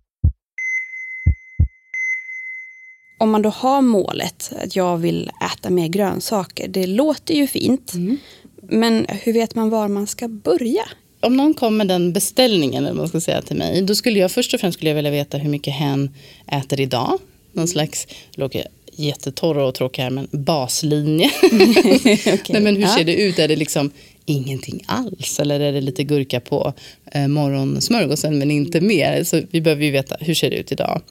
Om 3.18 3.30
man 3.30 3.42
då 3.42 3.50
har 3.50 3.82
målet 3.82 4.52
att 4.62 4.76
jag 4.76 4.96
vill 4.96 5.30
äta 5.52 5.70
mer 5.70 5.88
grönsaker, 5.88 6.68
det 6.68 6.86
låter 6.86 7.34
ju 7.34 7.46
fint. 7.46 7.94
Mm. 7.94 8.18
Men 8.62 9.06
hur 9.08 9.32
vet 9.32 9.54
man 9.54 9.70
var 9.70 9.88
man 9.88 10.06
ska 10.06 10.28
börja? 10.28 10.84
Om 11.24 11.36
någon 11.36 11.54
kom 11.54 11.76
med 11.76 11.88
den 11.88 12.12
beställningen 12.12 12.84
eller 12.84 12.94
man 12.94 13.08
ska 13.08 13.20
säga 13.20 13.42
till 13.42 13.56
mig, 13.56 13.82
då 13.82 13.94
skulle 13.94 14.18
jag 14.18 14.32
först 14.32 14.54
och 14.54 14.60
främst 14.60 14.78
skulle 14.78 14.90
jag 14.90 14.94
vilja 14.94 15.10
veta 15.10 15.38
hur 15.38 15.50
mycket 15.50 15.74
hen 15.74 16.10
äter 16.46 16.80
idag. 16.80 17.18
Någon 17.52 17.68
slags, 17.68 18.06
låter 18.34 18.66
jättetorra 18.96 19.66
och 19.66 19.74
tråkiga 19.74 20.04
här, 20.04 20.10
men 20.10 20.28
baslinje. 20.30 21.30
okay. 21.42 22.18
Nej, 22.48 22.62
men 22.62 22.76
hur 22.76 22.82
ja. 22.82 22.96
ser 22.96 23.04
det 23.04 23.14
ut? 23.14 23.38
Är 23.38 23.48
det 23.48 23.56
liksom 23.56 23.90
ingenting 24.26 24.84
alls? 24.86 25.40
Eller 25.40 25.60
är 25.60 25.72
det 25.72 25.80
lite 25.80 26.04
gurka 26.04 26.40
på 26.40 26.72
eh, 27.12 27.28
morgonsmörgåsen 27.28 28.38
men 28.38 28.50
inte 28.50 28.80
mer? 28.80 29.24
Så 29.24 29.42
vi 29.50 29.60
behöver 29.60 29.84
ju 29.84 29.90
veta, 29.90 30.16
hur 30.20 30.34
ser 30.34 30.50
det 30.50 30.56
ut 30.56 30.72
idag? 30.72 31.02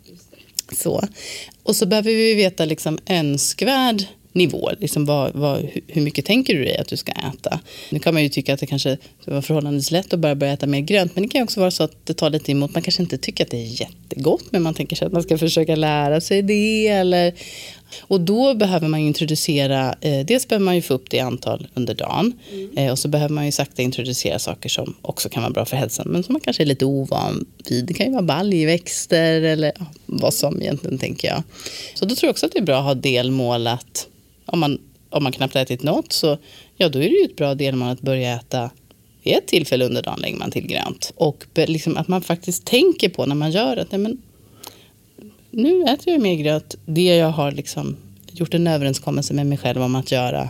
Så. 0.71 1.03
Och 1.63 1.75
så 1.75 1.85
behöver 1.85 2.11
vi 2.11 2.33
veta 2.33 2.65
liksom 2.65 2.99
önskvärd 3.05 4.03
nivå. 4.33 4.71
Liksom 4.79 5.05
vad, 5.05 5.33
vad, 5.33 5.67
hur 5.87 6.01
mycket 6.01 6.25
tänker 6.25 6.53
du 6.53 6.63
dig 6.63 6.77
att 6.77 6.87
du 6.87 6.97
ska 6.97 7.11
äta? 7.11 7.59
Nu 7.89 7.99
kan 7.99 8.13
man 8.13 8.23
ju 8.23 8.29
tycka 8.29 8.53
att 8.53 8.59
det 8.59 8.65
kanske 8.65 8.97
var 9.25 9.41
förhållandevis 9.41 9.91
lätt 9.91 10.13
att 10.13 10.19
bara 10.19 10.35
börja 10.35 10.53
äta 10.53 10.67
mer 10.67 10.79
grönt. 10.79 11.15
Men 11.15 11.23
det 11.23 11.29
kan 11.29 11.43
också 11.43 11.59
vara 11.59 11.71
så 11.71 11.83
att 11.83 12.05
det 12.05 12.13
tar 12.13 12.29
lite 12.29 12.51
emot. 12.51 12.73
Man 12.73 12.83
kanske 12.83 13.03
inte 13.03 13.17
tycker 13.17 13.43
att 13.43 13.51
det 13.51 13.57
är 13.57 13.81
jättegott. 13.81 14.43
Men 14.49 14.61
man 14.61 14.73
tänker 14.73 14.95
sig 14.95 15.05
att 15.05 15.13
man 15.13 15.23
ska 15.23 15.37
försöka 15.37 15.75
lära 15.75 16.21
sig 16.21 16.41
det. 16.41 16.87
Eller, 16.87 17.33
och 18.01 18.21
då 18.21 18.53
behöver 18.53 18.87
man 18.87 18.99
introducera, 18.99 19.95
eh, 20.01 20.25
dels 20.25 20.47
behöver 20.47 20.65
man 20.65 20.75
ju 20.75 20.81
få 20.81 20.93
upp 20.93 21.09
det 21.09 21.17
i 21.17 21.19
antal 21.19 21.67
under 21.73 21.93
dagen. 21.93 22.33
Mm. 22.51 22.77
Eh, 22.77 22.91
och 22.91 22.99
så 22.99 23.07
behöver 23.07 23.33
man 23.33 23.45
ju 23.45 23.51
sakta 23.51 23.81
introducera 23.81 24.39
saker 24.39 24.69
som 24.69 24.93
också 25.01 25.29
kan 25.29 25.43
vara 25.43 25.53
bra 25.53 25.65
för 25.65 25.77
hälsan. 25.77 26.07
Men 26.09 26.23
som 26.23 26.33
man 26.33 26.39
kanske 26.39 26.63
är 26.63 26.67
lite 26.67 26.85
ovan 26.85 27.45
vid. 27.69 27.85
Det 27.85 27.93
kan 27.93 28.05
ju 28.05 28.11
vara 28.11 28.23
baljväxter 28.23 29.41
eller 29.41 29.71
ja, 29.79 29.85
vad 30.05 30.33
som 30.33 30.61
egentligen 30.61 30.97
tänker 30.97 31.27
jag. 31.27 31.43
Så 31.93 32.05
då 32.05 32.15
tror 32.15 32.27
jag 32.27 32.31
också 32.31 32.45
att 32.45 32.51
det 32.51 32.59
är 32.59 32.63
bra 32.63 32.77
att 32.77 32.83
ha 32.83 32.93
delmål 32.93 33.67
att 33.67 34.07
om 34.45 34.59
man, 34.59 34.79
om 35.09 35.23
man 35.23 35.31
knappt 35.31 35.55
ätit 35.55 35.83
något 35.83 36.13
så 36.13 36.37
ja, 36.77 36.89
då 36.89 36.99
är 36.99 37.09
det 37.09 37.15
ju 37.15 37.25
ett 37.25 37.35
bra 37.35 37.55
delmål 37.55 37.89
att 37.89 38.01
börja 38.01 38.35
äta 38.35 38.69
vid 39.23 39.33
ett 39.33 39.47
tillfälle 39.47 39.85
under 39.85 40.01
dagen 40.01 40.19
lägger 40.19 40.37
man 40.37 40.51
till 40.51 40.67
grönt. 40.67 41.13
Och 41.15 41.45
liksom 41.55 41.97
att 41.97 42.07
man 42.07 42.21
faktiskt 42.21 42.65
tänker 42.65 43.09
på 43.09 43.25
när 43.25 43.35
man 43.35 43.51
gör 43.51 43.75
det. 43.75 43.85
Nej, 43.89 43.99
men 43.99 44.21
nu 45.51 45.83
äter 45.83 46.13
jag 46.13 46.21
mer 46.21 46.35
gröt. 46.35 46.75
Det 46.85 47.15
jag 47.15 47.29
har 47.29 47.51
liksom 47.51 47.97
gjort 48.31 48.53
en 48.53 48.67
överenskommelse 48.67 49.33
med 49.33 49.47
mig 49.47 49.57
själv 49.57 49.81
om 49.81 49.95
att 49.95 50.11
göra. 50.11 50.49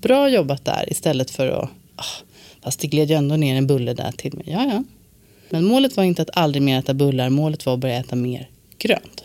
Bra 0.00 0.28
jobbat 0.28 0.64
där 0.64 0.84
istället 0.92 1.30
för 1.30 1.48
att 1.48 1.70
oh, 1.96 2.26
fast 2.62 2.80
det 2.80 2.86
gled 2.86 3.10
ju 3.10 3.16
ändå 3.16 3.36
ner 3.36 3.56
en 3.56 3.66
bulle 3.66 3.94
där 3.94 4.12
till 4.12 4.34
mig. 4.34 4.44
Ja, 4.48 4.64
ja. 4.64 4.84
Men 5.50 5.64
målet 5.64 5.96
var 5.96 6.04
inte 6.04 6.22
att 6.22 6.36
aldrig 6.36 6.62
mer 6.62 6.78
äta 6.78 6.94
bullar. 6.94 7.30
Målet 7.30 7.66
var 7.66 7.74
att 7.74 7.80
börja 7.80 7.96
äta 7.96 8.16
mer 8.16 8.48
grönt. 8.78 9.24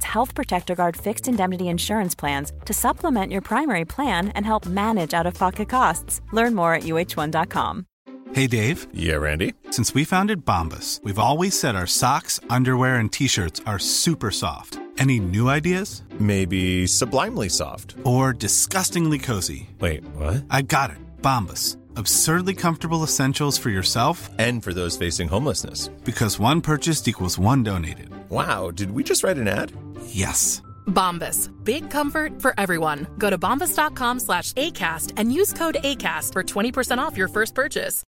Health 0.03 0.35
Protector 0.35 0.75
Guard 0.75 0.97
fixed 0.97 1.27
indemnity 1.27 1.69
insurance 1.69 2.15
plans 2.15 2.51
to 2.65 2.73
supplement 2.73 3.31
your 3.31 3.41
primary 3.41 3.85
plan 3.85 4.29
and 4.29 4.45
help 4.45 4.65
manage 4.65 5.13
out 5.13 5.25
of 5.25 5.33
pocket 5.33 5.69
costs. 5.69 6.21
Learn 6.31 6.53
more 6.53 6.73
at 6.73 6.83
uh1.com. 6.83 7.85
Hey, 8.33 8.47
Dave. 8.47 8.87
Yeah, 8.93 9.15
Randy. 9.15 9.53
Since 9.71 9.93
we 9.93 10.05
founded 10.05 10.45
Bombus, 10.45 11.01
we've 11.03 11.19
always 11.19 11.59
said 11.59 11.75
our 11.75 11.87
socks, 11.87 12.39
underwear, 12.49 12.95
and 12.95 13.11
t 13.11 13.27
shirts 13.27 13.61
are 13.65 13.79
super 13.79 14.31
soft. 14.31 14.79
Any 14.97 15.19
new 15.19 15.49
ideas? 15.49 16.03
Maybe 16.19 16.85
sublimely 16.87 17.49
soft. 17.49 17.95
Or 18.03 18.33
disgustingly 18.33 19.19
cozy. 19.19 19.69
Wait, 19.79 20.03
what? 20.15 20.43
I 20.49 20.61
got 20.61 20.91
it. 20.91 20.97
Bombus. 21.21 21.77
Absurdly 21.95 22.53
comfortable 22.53 23.03
essentials 23.03 23.57
for 23.57 23.69
yourself 23.69 24.29
and 24.37 24.63
for 24.63 24.73
those 24.73 24.95
facing 24.95 25.27
homelessness. 25.27 25.89
Because 26.05 26.39
one 26.39 26.61
purchased 26.61 27.07
equals 27.07 27.37
one 27.37 27.63
donated. 27.63 28.09
Wow, 28.29 28.71
did 28.71 28.91
we 28.91 29.03
just 29.03 29.23
write 29.23 29.37
an 29.37 29.47
ad? 29.47 29.73
Yes. 30.05 30.61
Bombas. 30.85 31.49
Big 31.63 31.91
comfort 31.91 32.41
for 32.41 32.53
everyone. 32.57 33.05
Go 33.17 33.29
to 33.29 33.37
bombas.com 33.37 34.19
slash 34.19 34.53
ACAST 34.53 35.13
and 35.17 35.33
use 35.33 35.53
code 35.53 35.77
ACAST 35.83 36.33
for 36.33 36.43
20% 36.43 36.97
off 37.07 37.17
your 37.17 37.27
first 37.27 37.55
purchase. 37.55 38.03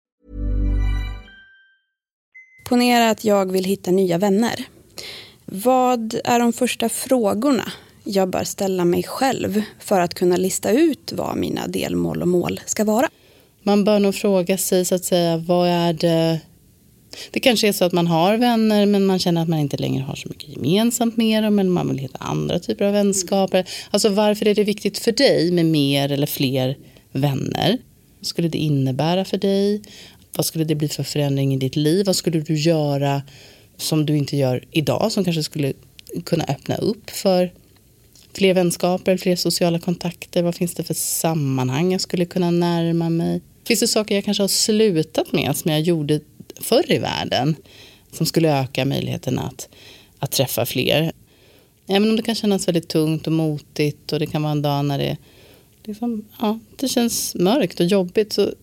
Ponera 2.69 3.09
att 3.09 3.25
jag 3.25 3.51
vill 3.51 3.65
hitta 3.65 3.91
nya 3.91 4.17
vänner. 4.17 4.65
Vad 5.45 6.15
är 6.23 6.39
de 6.39 6.53
första 6.53 6.89
frågorna 6.89 7.71
jag 8.03 8.29
bör 8.29 8.43
ställa 8.43 8.85
mig 8.85 9.03
själv 9.03 9.61
för 9.79 9.99
att 9.99 10.13
kunna 10.13 10.37
lista 10.37 10.71
ut 10.71 11.11
vad 11.15 11.37
mina 11.37 11.67
delmål 11.67 12.21
och 12.21 12.27
mål 12.27 12.61
ska 12.65 12.83
vara? 12.83 13.09
Man 13.63 13.83
bör 13.83 13.99
nog 13.99 14.15
fråga 14.15 14.57
sig 14.57 14.85
så 14.85 14.95
att 14.95 15.05
säga, 15.05 15.37
vad 15.37 15.69
är 15.69 15.93
det 15.93 16.39
det 17.31 17.39
kanske 17.39 17.67
är 17.67 17.71
så 17.71 17.85
att 17.85 17.91
man 17.91 18.07
har 18.07 18.37
vänner 18.37 18.85
men 18.85 19.05
man 19.05 19.19
känner 19.19 19.41
att 19.41 19.49
man 19.49 19.59
inte 19.59 19.77
längre 19.77 20.03
har 20.03 20.15
så 20.15 20.29
mycket 20.29 20.49
gemensamt 20.49 21.17
med 21.17 21.43
dem 21.43 21.59
eller 21.59 21.69
man 21.69 21.89
vill 21.89 21.97
hitta 21.97 22.17
andra 22.17 22.59
typer 22.59 22.85
av 22.85 22.93
vänskaper. 22.93 23.65
Alltså 23.91 24.09
varför 24.09 24.47
är 24.47 24.55
det 24.55 24.63
viktigt 24.63 24.97
för 24.97 25.11
dig 25.11 25.51
med 25.51 25.65
mer 25.65 26.11
eller 26.11 26.27
fler 26.27 26.77
vänner? 27.11 27.77
Vad 28.19 28.27
skulle 28.27 28.47
det 28.47 28.57
innebära 28.57 29.25
för 29.25 29.37
dig? 29.37 29.81
Vad 30.35 30.45
skulle 30.45 30.63
det 30.63 30.75
bli 30.75 30.87
för 30.87 31.03
förändring 31.03 31.53
i 31.53 31.57
ditt 31.57 31.75
liv? 31.75 32.05
Vad 32.05 32.15
skulle 32.15 32.39
du 32.39 32.55
göra 32.55 33.21
som 33.77 34.05
du 34.05 34.17
inte 34.17 34.37
gör 34.37 34.63
idag 34.71 35.11
som 35.11 35.23
kanske 35.23 35.43
skulle 35.43 35.73
kunna 36.25 36.43
öppna 36.43 36.75
upp 36.75 37.09
för 37.09 37.51
fler 38.33 38.53
vänskaper, 38.53 39.17
fler 39.17 39.35
sociala 39.35 39.79
kontakter? 39.79 40.43
Vad 40.43 40.55
finns 40.55 40.73
det 40.73 40.83
för 40.83 40.93
sammanhang 40.93 41.91
jag 41.91 42.01
skulle 42.01 42.25
kunna 42.25 42.51
närma 42.51 43.09
mig? 43.09 43.41
Finns 43.67 43.79
det 43.79 43.87
saker 43.87 44.15
jag 44.15 44.25
kanske 44.25 44.43
har 44.43 44.47
slutat 44.47 45.31
med 45.31 45.57
som 45.57 45.71
jag 45.71 45.81
gjorde 45.81 46.19
förr 46.61 46.91
i 46.91 46.97
världen 46.97 47.55
som 48.11 48.25
skulle 48.25 48.59
öka 48.59 48.85
möjligheten 48.85 49.39
att, 49.39 49.69
att 50.19 50.31
träffa 50.31 50.65
fler? 50.65 51.11
Även 51.87 52.09
om 52.09 52.15
det 52.15 52.23
kan 52.23 52.35
kännas 52.35 52.67
väldigt 52.67 52.87
tungt 52.87 53.27
och 53.27 53.33
motigt 53.33 54.13
och 54.13 54.19
det 54.19 54.25
kan 54.25 54.43
vara 54.43 54.51
en 54.51 54.61
dag 54.61 54.85
när 54.85 54.97
det, 54.97 55.17
liksom, 55.83 56.25
ja, 56.39 56.59
det 56.75 56.87
känns 56.87 57.35
mörkt 57.35 57.79
och 57.79 57.85
jobbigt 57.85 58.33
så 58.33 58.53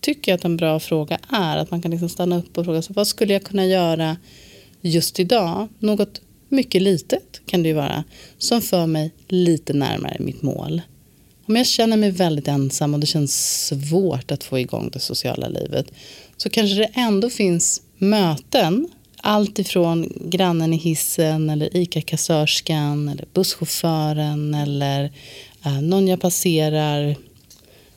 tycker 0.00 0.32
jag 0.32 0.36
att 0.36 0.44
en 0.44 0.56
bra 0.56 0.80
fråga 0.80 1.18
är 1.28 1.56
att 1.56 1.70
man 1.70 1.82
kan 1.82 1.90
liksom 1.90 2.08
stanna 2.08 2.38
upp 2.38 2.58
och 2.58 2.64
fråga 2.64 2.82
sig 2.82 2.94
vad 2.94 3.06
skulle 3.06 3.32
jag 3.32 3.44
kunna 3.44 3.66
göra 3.66 4.16
just 4.80 5.20
idag? 5.20 5.68
Något 5.78 6.20
mycket 6.48 6.82
litet 6.82 7.40
kan 7.46 7.62
det 7.62 7.68
ju 7.68 7.74
vara 7.74 8.04
som 8.38 8.62
för 8.62 8.86
mig 8.86 9.12
lite 9.28 9.72
närmare 9.72 10.16
mitt 10.20 10.42
mål. 10.42 10.82
Om 11.50 11.56
jag 11.56 11.66
känner 11.66 11.96
mig 11.96 12.10
väldigt 12.10 12.48
ensam 12.48 12.94
och 12.94 13.00
det 13.00 13.06
känns 13.06 13.66
svårt 13.66 14.30
att 14.30 14.44
få 14.44 14.58
igång 14.58 14.90
det 14.92 15.00
sociala 15.00 15.48
livet 15.48 15.92
så 16.36 16.50
kanske 16.50 16.76
det 16.76 16.90
ändå 16.94 17.30
finns 17.30 17.82
möten 17.98 18.88
allt 19.16 19.58
ifrån 19.58 20.12
grannen 20.20 20.72
i 20.72 20.76
hissen 20.76 21.50
eller 21.50 21.76
ICA-kassörskan 21.76 23.08
eller 23.08 23.24
busschauffören 23.34 24.54
eller 24.54 25.12
eh, 25.64 25.80
någon 25.82 26.08
jag 26.08 26.20
passerar 26.20 27.16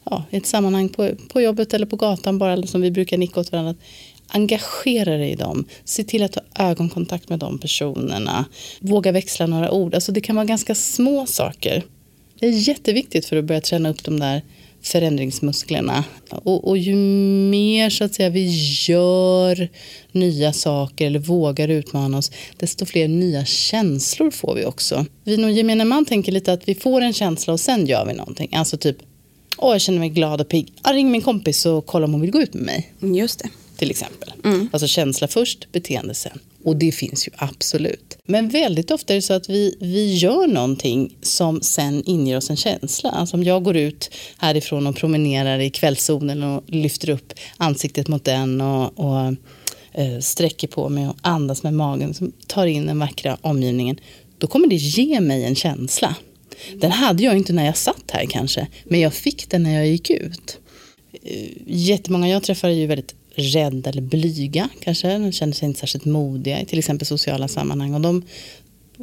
ja, 0.03 0.23
i 0.29 0.37
ett 0.37 0.47
sammanhang 0.47 0.89
på, 0.89 1.09
på 1.29 1.41
jobbet 1.41 1.73
eller 1.73 1.85
på 1.85 1.95
gatan 1.95 2.37
bara, 2.37 2.53
eller 2.53 2.67
som 2.67 2.81
vi 2.81 2.91
brukar 2.91 3.17
nicka 3.17 3.39
åt 3.39 3.51
varandra. 3.51 3.75
Engagera 4.27 5.17
dig 5.17 5.31
i 5.31 5.35
dem. 5.35 5.65
Se 5.83 6.03
till 6.03 6.23
att 6.23 6.35
ha 6.35 6.69
ögonkontakt 6.69 7.29
med 7.29 7.39
de 7.39 7.59
personerna. 7.59 8.45
Våga 8.79 9.11
växla 9.11 9.45
några 9.45 9.71
ord. 9.71 9.95
Alltså 9.95 10.11
det 10.11 10.21
kan 10.21 10.35
vara 10.35 10.45
ganska 10.45 10.75
små 10.75 11.25
saker. 11.25 11.83
Det 12.43 12.47
är 12.47 12.67
jätteviktigt 12.67 13.25
för 13.25 13.37
att 13.37 13.45
börja 13.45 13.61
träna 13.61 13.89
upp 13.89 14.03
de 14.03 14.19
där 14.19 14.41
förändringsmusklerna. 14.81 16.03
Och, 16.29 16.67
och, 16.67 16.77
ju 16.77 16.95
mer 16.95 17.89
så 17.89 18.03
att 18.03 18.13
säga 18.13 18.29
vi 18.29 18.49
gör 18.87 19.69
nya 20.11 20.53
saker 20.53 21.07
eller 21.07 21.19
vågar 21.19 21.67
utmana 21.67 22.17
oss, 22.17 22.31
desto 22.57 22.85
fler 22.85 23.07
nya 23.07 23.45
känslor 23.45 24.31
får 24.31 24.55
vi 24.55 24.65
också. 24.65 25.05
Vi 25.23 25.37
nog 25.37 25.51
gemene 25.51 25.85
man 25.85 26.05
tänker 26.05 26.31
lite 26.31 26.53
att 26.53 26.67
vi 26.67 26.75
får 26.75 27.01
en 27.01 27.13
känsla 27.13 27.53
och 27.53 27.59
sen 27.59 27.85
gör 27.85 28.05
vi 28.05 28.13
någonting. 28.13 28.55
Alltså 28.55 28.77
typ, 28.77 28.97
åh 29.57 29.71
jag 29.71 29.81
känner 29.81 29.99
mig 29.99 30.09
glad 30.09 30.41
och 30.41 30.49
pigg. 30.49 30.73
Ah, 30.81 30.93
ring 30.93 31.11
min 31.11 31.21
kompis 31.21 31.65
och 31.65 31.85
kolla 31.85 32.05
om 32.05 32.11
hon 32.11 32.21
vill 32.21 32.31
gå 32.31 32.41
ut 32.41 32.53
med 32.53 32.63
mig. 32.63 32.93
Just 32.99 33.39
det. 33.39 33.49
Till 33.77 33.91
exempel. 33.91 34.33
Mm. 34.43 34.69
Alltså 34.73 34.87
känsla 34.87 35.27
först, 35.27 35.71
beteende 35.71 36.13
sen. 36.13 36.39
Och 36.63 36.75
det 36.75 36.91
finns 36.91 37.27
ju 37.27 37.31
absolut. 37.37 38.17
Men 38.25 38.49
väldigt 38.49 38.91
ofta 38.91 39.13
är 39.13 39.15
det 39.15 39.21
så 39.21 39.33
att 39.33 39.49
vi, 39.49 39.77
vi 39.79 40.13
gör 40.13 40.47
någonting 40.47 41.17
som 41.21 41.61
sen 41.61 42.03
inger 42.05 42.37
oss 42.37 42.49
en 42.49 42.57
känsla. 42.57 43.09
Alltså 43.09 43.37
om 43.37 43.43
jag 43.43 43.63
går 43.63 43.75
ut 43.77 44.11
härifrån 44.37 44.87
och 44.87 44.95
promenerar 44.95 45.59
i 45.59 45.69
kvällssolen 45.69 46.43
och 46.43 46.63
lyfter 46.67 47.09
upp 47.09 47.33
ansiktet 47.57 48.07
mot 48.07 48.23
den 48.23 48.61
och, 48.61 48.99
och 48.99 49.35
eh, 49.93 50.19
sträcker 50.19 50.67
på 50.67 50.89
mig 50.89 51.07
och 51.07 51.15
andas 51.21 51.63
med 51.63 51.73
magen, 51.73 52.13
som 52.13 52.31
tar 52.47 52.65
in 52.65 52.85
den 52.85 52.99
vackra 52.99 53.37
omgivningen. 53.41 53.99
Då 54.37 54.47
kommer 54.47 54.67
det 54.67 54.75
ge 54.75 55.19
mig 55.19 55.43
en 55.43 55.55
känsla. 55.55 56.15
Den 56.75 56.91
hade 56.91 57.23
jag 57.23 57.37
inte 57.37 57.53
när 57.53 57.65
jag 57.65 57.77
satt 57.77 58.11
här 58.11 58.25
kanske, 58.25 58.67
men 58.83 58.99
jag 58.99 59.13
fick 59.13 59.49
den 59.49 59.63
när 59.63 59.73
jag 59.73 59.87
gick 59.87 60.09
ut. 60.09 60.59
Eh, 61.23 61.49
jättemånga 61.67 62.29
jag 62.29 62.43
träffar 62.43 62.69
är 62.69 62.73
ju 62.73 62.87
väldigt 62.87 63.15
rädda 63.35 63.89
eller 63.89 64.01
blyga 64.01 64.69
kanske. 64.79 65.17
De 65.17 65.31
känner 65.31 65.53
sig 65.53 65.67
inte 65.67 65.79
särskilt 65.79 66.05
modiga 66.05 66.61
i 66.61 66.65
till 66.65 66.79
exempel 66.79 67.07
sociala 67.07 67.47
sammanhang. 67.47 67.93
Och 67.93 68.01
de, 68.01 68.23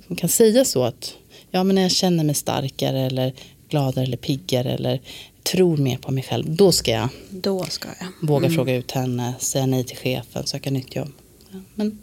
de 0.08 0.16
kan 0.16 0.28
säga 0.28 0.64
så 0.64 0.84
att 0.84 1.14
ja, 1.50 1.64
men 1.64 1.74
när 1.74 1.82
jag 1.82 1.90
känner 1.90 2.24
mig 2.24 2.34
starkare 2.34 3.00
eller 3.00 3.32
gladare 3.68 4.04
eller 4.04 4.16
piggare 4.16 4.72
eller 4.72 5.00
tror 5.42 5.76
mer 5.76 5.96
på 5.96 6.12
mig 6.12 6.22
själv, 6.22 6.56
då 6.56 6.72
ska 6.72 6.90
jag, 6.90 7.08
då 7.30 7.64
ska 7.64 7.88
jag. 8.00 8.28
våga 8.28 8.46
mm. 8.46 8.56
fråga 8.56 8.74
ut 8.74 8.90
henne, 8.90 9.34
säga 9.38 9.66
nej 9.66 9.84
till 9.84 9.96
chefen, 9.96 10.46
söka 10.46 10.70
nytt 10.70 10.96
jobb. 10.96 11.12
Ja, 11.52 11.58
men 11.74 11.98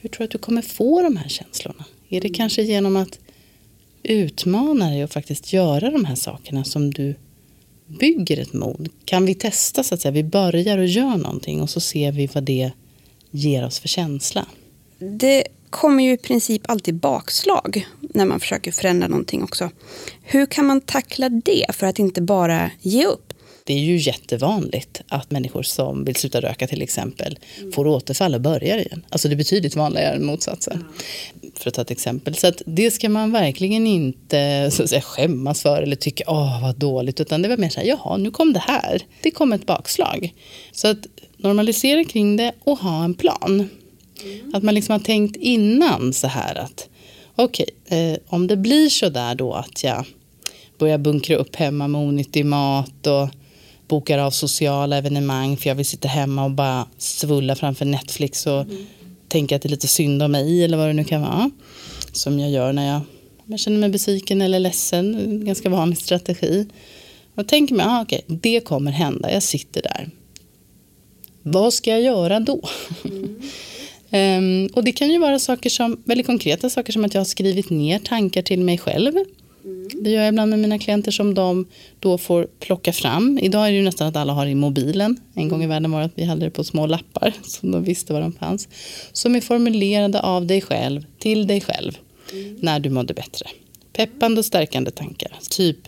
hur 0.00 0.08
tror 0.08 0.18
du 0.18 0.24
att 0.24 0.30
du 0.30 0.38
kommer 0.38 0.62
få 0.62 1.02
de 1.02 1.16
här 1.16 1.28
känslorna? 1.28 1.84
Är 2.08 2.20
det 2.20 2.28
kanske 2.28 2.62
genom 2.62 2.96
att 2.96 3.18
utmana 4.02 4.90
dig 4.90 5.04
och 5.04 5.10
faktiskt 5.10 5.52
göra 5.52 5.90
de 5.90 6.04
här 6.04 6.14
sakerna 6.14 6.64
som 6.64 6.94
du 6.94 7.14
bygger 7.88 8.38
ett 8.40 8.52
mod? 8.52 8.88
Kan 9.04 9.26
vi 9.26 9.34
testa 9.34 9.82
så 9.82 9.94
att 9.94 10.00
säga? 10.00 10.12
Vi 10.12 10.24
börjar 10.24 10.78
och 10.78 10.86
gör 10.86 11.16
någonting 11.16 11.62
och 11.62 11.70
så 11.70 11.80
ser 11.80 12.12
vi 12.12 12.26
vad 12.26 12.44
det 12.44 12.72
ger 13.30 13.64
oss 13.66 13.78
för 13.78 13.88
känsla. 13.88 14.46
Det 14.98 15.44
kommer 15.70 16.04
ju 16.04 16.12
i 16.12 16.16
princip 16.16 16.62
alltid 16.64 16.94
bakslag 16.94 17.86
när 18.00 18.24
man 18.24 18.40
försöker 18.40 18.72
förändra 18.72 19.08
någonting 19.08 19.42
också. 19.42 19.70
Hur 20.22 20.46
kan 20.46 20.66
man 20.66 20.80
tackla 20.80 21.28
det 21.28 21.66
för 21.72 21.86
att 21.86 21.98
inte 21.98 22.22
bara 22.22 22.70
ge 22.80 23.06
upp? 23.06 23.32
Det 23.68 23.74
är 23.74 23.78
ju 23.78 23.96
jättevanligt 23.96 25.02
att 25.08 25.30
människor 25.30 25.62
som 25.62 26.04
vill 26.04 26.16
sluta 26.16 26.40
röka 26.40 26.66
till 26.66 26.82
exempel 26.82 27.38
mm. 27.58 27.72
får 27.72 27.86
återfall 27.86 28.34
och 28.34 28.40
börjar 28.40 28.78
igen. 28.78 29.04
Alltså 29.08 29.28
det 29.28 29.34
är 29.34 29.36
betydligt 29.36 29.76
vanligare 29.76 30.14
än 30.14 30.26
motsatsen. 30.26 30.72
Mm. 30.72 31.52
För 31.54 31.68
att 31.68 31.74
ta 31.74 31.82
ett 31.82 31.90
exempel. 31.90 32.34
Så 32.34 32.46
att 32.46 32.62
det 32.66 32.90
ska 32.90 33.08
man 33.08 33.32
verkligen 33.32 33.86
inte 33.86 34.70
så 34.70 34.82
att 34.82 34.90
säga, 34.90 35.00
skämmas 35.00 35.62
för 35.62 35.82
eller 35.82 35.96
tycka 35.96 36.24
åh 36.26 36.62
vad 36.62 36.76
dåligt. 36.76 37.20
Utan 37.20 37.42
det 37.42 37.48
var 37.48 37.56
mer 37.56 37.68
så 37.68 37.80
här, 37.80 37.86
jaha 37.86 38.16
nu 38.16 38.30
kom 38.30 38.52
det 38.52 38.62
här. 38.66 39.02
Det 39.22 39.30
kom 39.30 39.52
ett 39.52 39.66
bakslag. 39.66 40.34
Så 40.72 40.88
att 40.88 41.06
normalisera 41.36 42.04
kring 42.04 42.36
det 42.36 42.52
och 42.64 42.78
ha 42.78 43.04
en 43.04 43.14
plan. 43.14 43.68
Mm. 44.24 44.54
Att 44.54 44.62
man 44.62 44.74
liksom 44.74 44.92
har 44.92 45.00
tänkt 45.00 45.36
innan 45.36 46.12
så 46.12 46.26
här 46.26 46.54
att 46.54 46.88
okej, 47.34 47.66
okay, 47.86 47.98
eh, 47.98 48.18
om 48.26 48.46
det 48.46 48.56
blir 48.56 48.88
så 48.88 49.08
där 49.08 49.34
då 49.34 49.52
att 49.52 49.84
jag 49.84 50.04
börjar 50.78 50.98
bunkra 50.98 51.36
upp 51.36 51.56
hemma 51.56 51.88
med 51.88 52.00
onyttig 52.00 52.46
mat 52.46 53.06
och 53.06 53.28
bokar 53.88 54.18
av 54.18 54.30
sociala 54.30 54.96
evenemang 54.98 55.56
för 55.56 55.68
jag 55.68 55.74
vill 55.74 55.86
sitta 55.86 56.08
hemma 56.08 56.44
och 56.44 56.50
bara 56.50 56.86
svulla 56.98 57.54
framför 57.56 57.84
Netflix 57.84 58.46
och 58.46 58.60
mm. 58.60 58.86
tänka 59.28 59.56
att 59.56 59.62
det 59.62 59.68
är 59.68 59.70
lite 59.70 59.88
synd 59.88 60.22
om 60.22 60.32
mig 60.32 60.64
eller 60.64 60.76
vad 60.76 60.86
det 60.86 60.92
nu 60.92 61.04
kan 61.04 61.22
vara. 61.22 61.50
Som 62.12 62.40
jag 62.40 62.50
gör 62.50 62.72
när 62.72 62.92
jag, 62.92 63.00
jag 63.46 63.60
känner 63.60 63.78
mig 63.78 63.88
besviken 63.88 64.42
eller 64.42 64.58
ledsen. 64.58 65.14
En 65.14 65.44
ganska 65.44 65.68
vanlig 65.68 65.98
strategi. 65.98 66.66
Och 67.34 67.48
tänker 67.48 67.74
mig, 67.74 67.86
ah, 67.88 68.02
okej, 68.02 68.22
okay, 68.26 68.38
det 68.42 68.60
kommer 68.60 68.90
hända, 68.90 69.32
jag 69.32 69.42
sitter 69.42 69.82
där. 69.82 70.10
Vad 71.42 71.74
ska 71.74 71.90
jag 71.90 72.02
göra 72.02 72.40
då? 72.40 72.68
Mm. 73.04 74.64
um, 74.66 74.70
och 74.74 74.84
det 74.84 74.92
kan 74.92 75.10
ju 75.10 75.18
vara 75.18 75.38
saker 75.38 75.70
som, 75.70 76.02
väldigt 76.04 76.26
konkreta 76.26 76.70
saker 76.70 76.92
som 76.92 77.04
att 77.04 77.14
jag 77.14 77.20
har 77.20 77.24
skrivit 77.24 77.70
ner 77.70 77.98
tankar 77.98 78.42
till 78.42 78.60
mig 78.60 78.78
själv 78.78 79.12
det 80.00 80.10
gör 80.10 80.20
jag 80.20 80.28
ibland 80.28 80.50
med 80.50 80.58
mina 80.58 80.78
klienter 80.78 81.10
som 81.10 81.34
de 81.34 81.66
då 82.00 82.18
får 82.18 82.48
plocka 82.60 82.92
fram. 82.92 83.38
Idag 83.42 83.66
är 83.66 83.70
det 83.70 83.76
ju 83.76 83.82
nästan 83.82 84.08
att 84.08 84.16
alla 84.16 84.32
har 84.32 84.46
i 84.46 84.54
mobilen. 84.54 85.20
En 85.34 85.48
gång 85.48 85.62
i 85.62 85.66
världen 85.66 85.90
var 85.90 86.00
det 86.00 86.06
att 86.06 86.12
vi 86.14 86.24
hade 86.24 86.44
det 86.44 86.50
på 86.50 86.64
små 86.64 86.86
lappar 86.86 87.32
så 87.42 87.66
de 87.66 87.84
visste 87.84 88.12
var 88.12 88.20
de 88.20 88.32
fanns. 88.32 88.68
Som 89.12 89.36
är 89.36 89.40
formulerade 89.40 90.20
av 90.20 90.46
dig 90.46 90.60
själv 90.60 91.04
till 91.18 91.46
dig 91.46 91.60
själv 91.60 91.98
mm. 92.32 92.56
när 92.60 92.80
du 92.80 92.90
mådde 92.90 93.14
bättre. 93.14 93.46
Peppande 93.92 94.38
och 94.38 94.44
stärkande 94.44 94.90
tankar. 94.90 95.32
Typ 95.50 95.78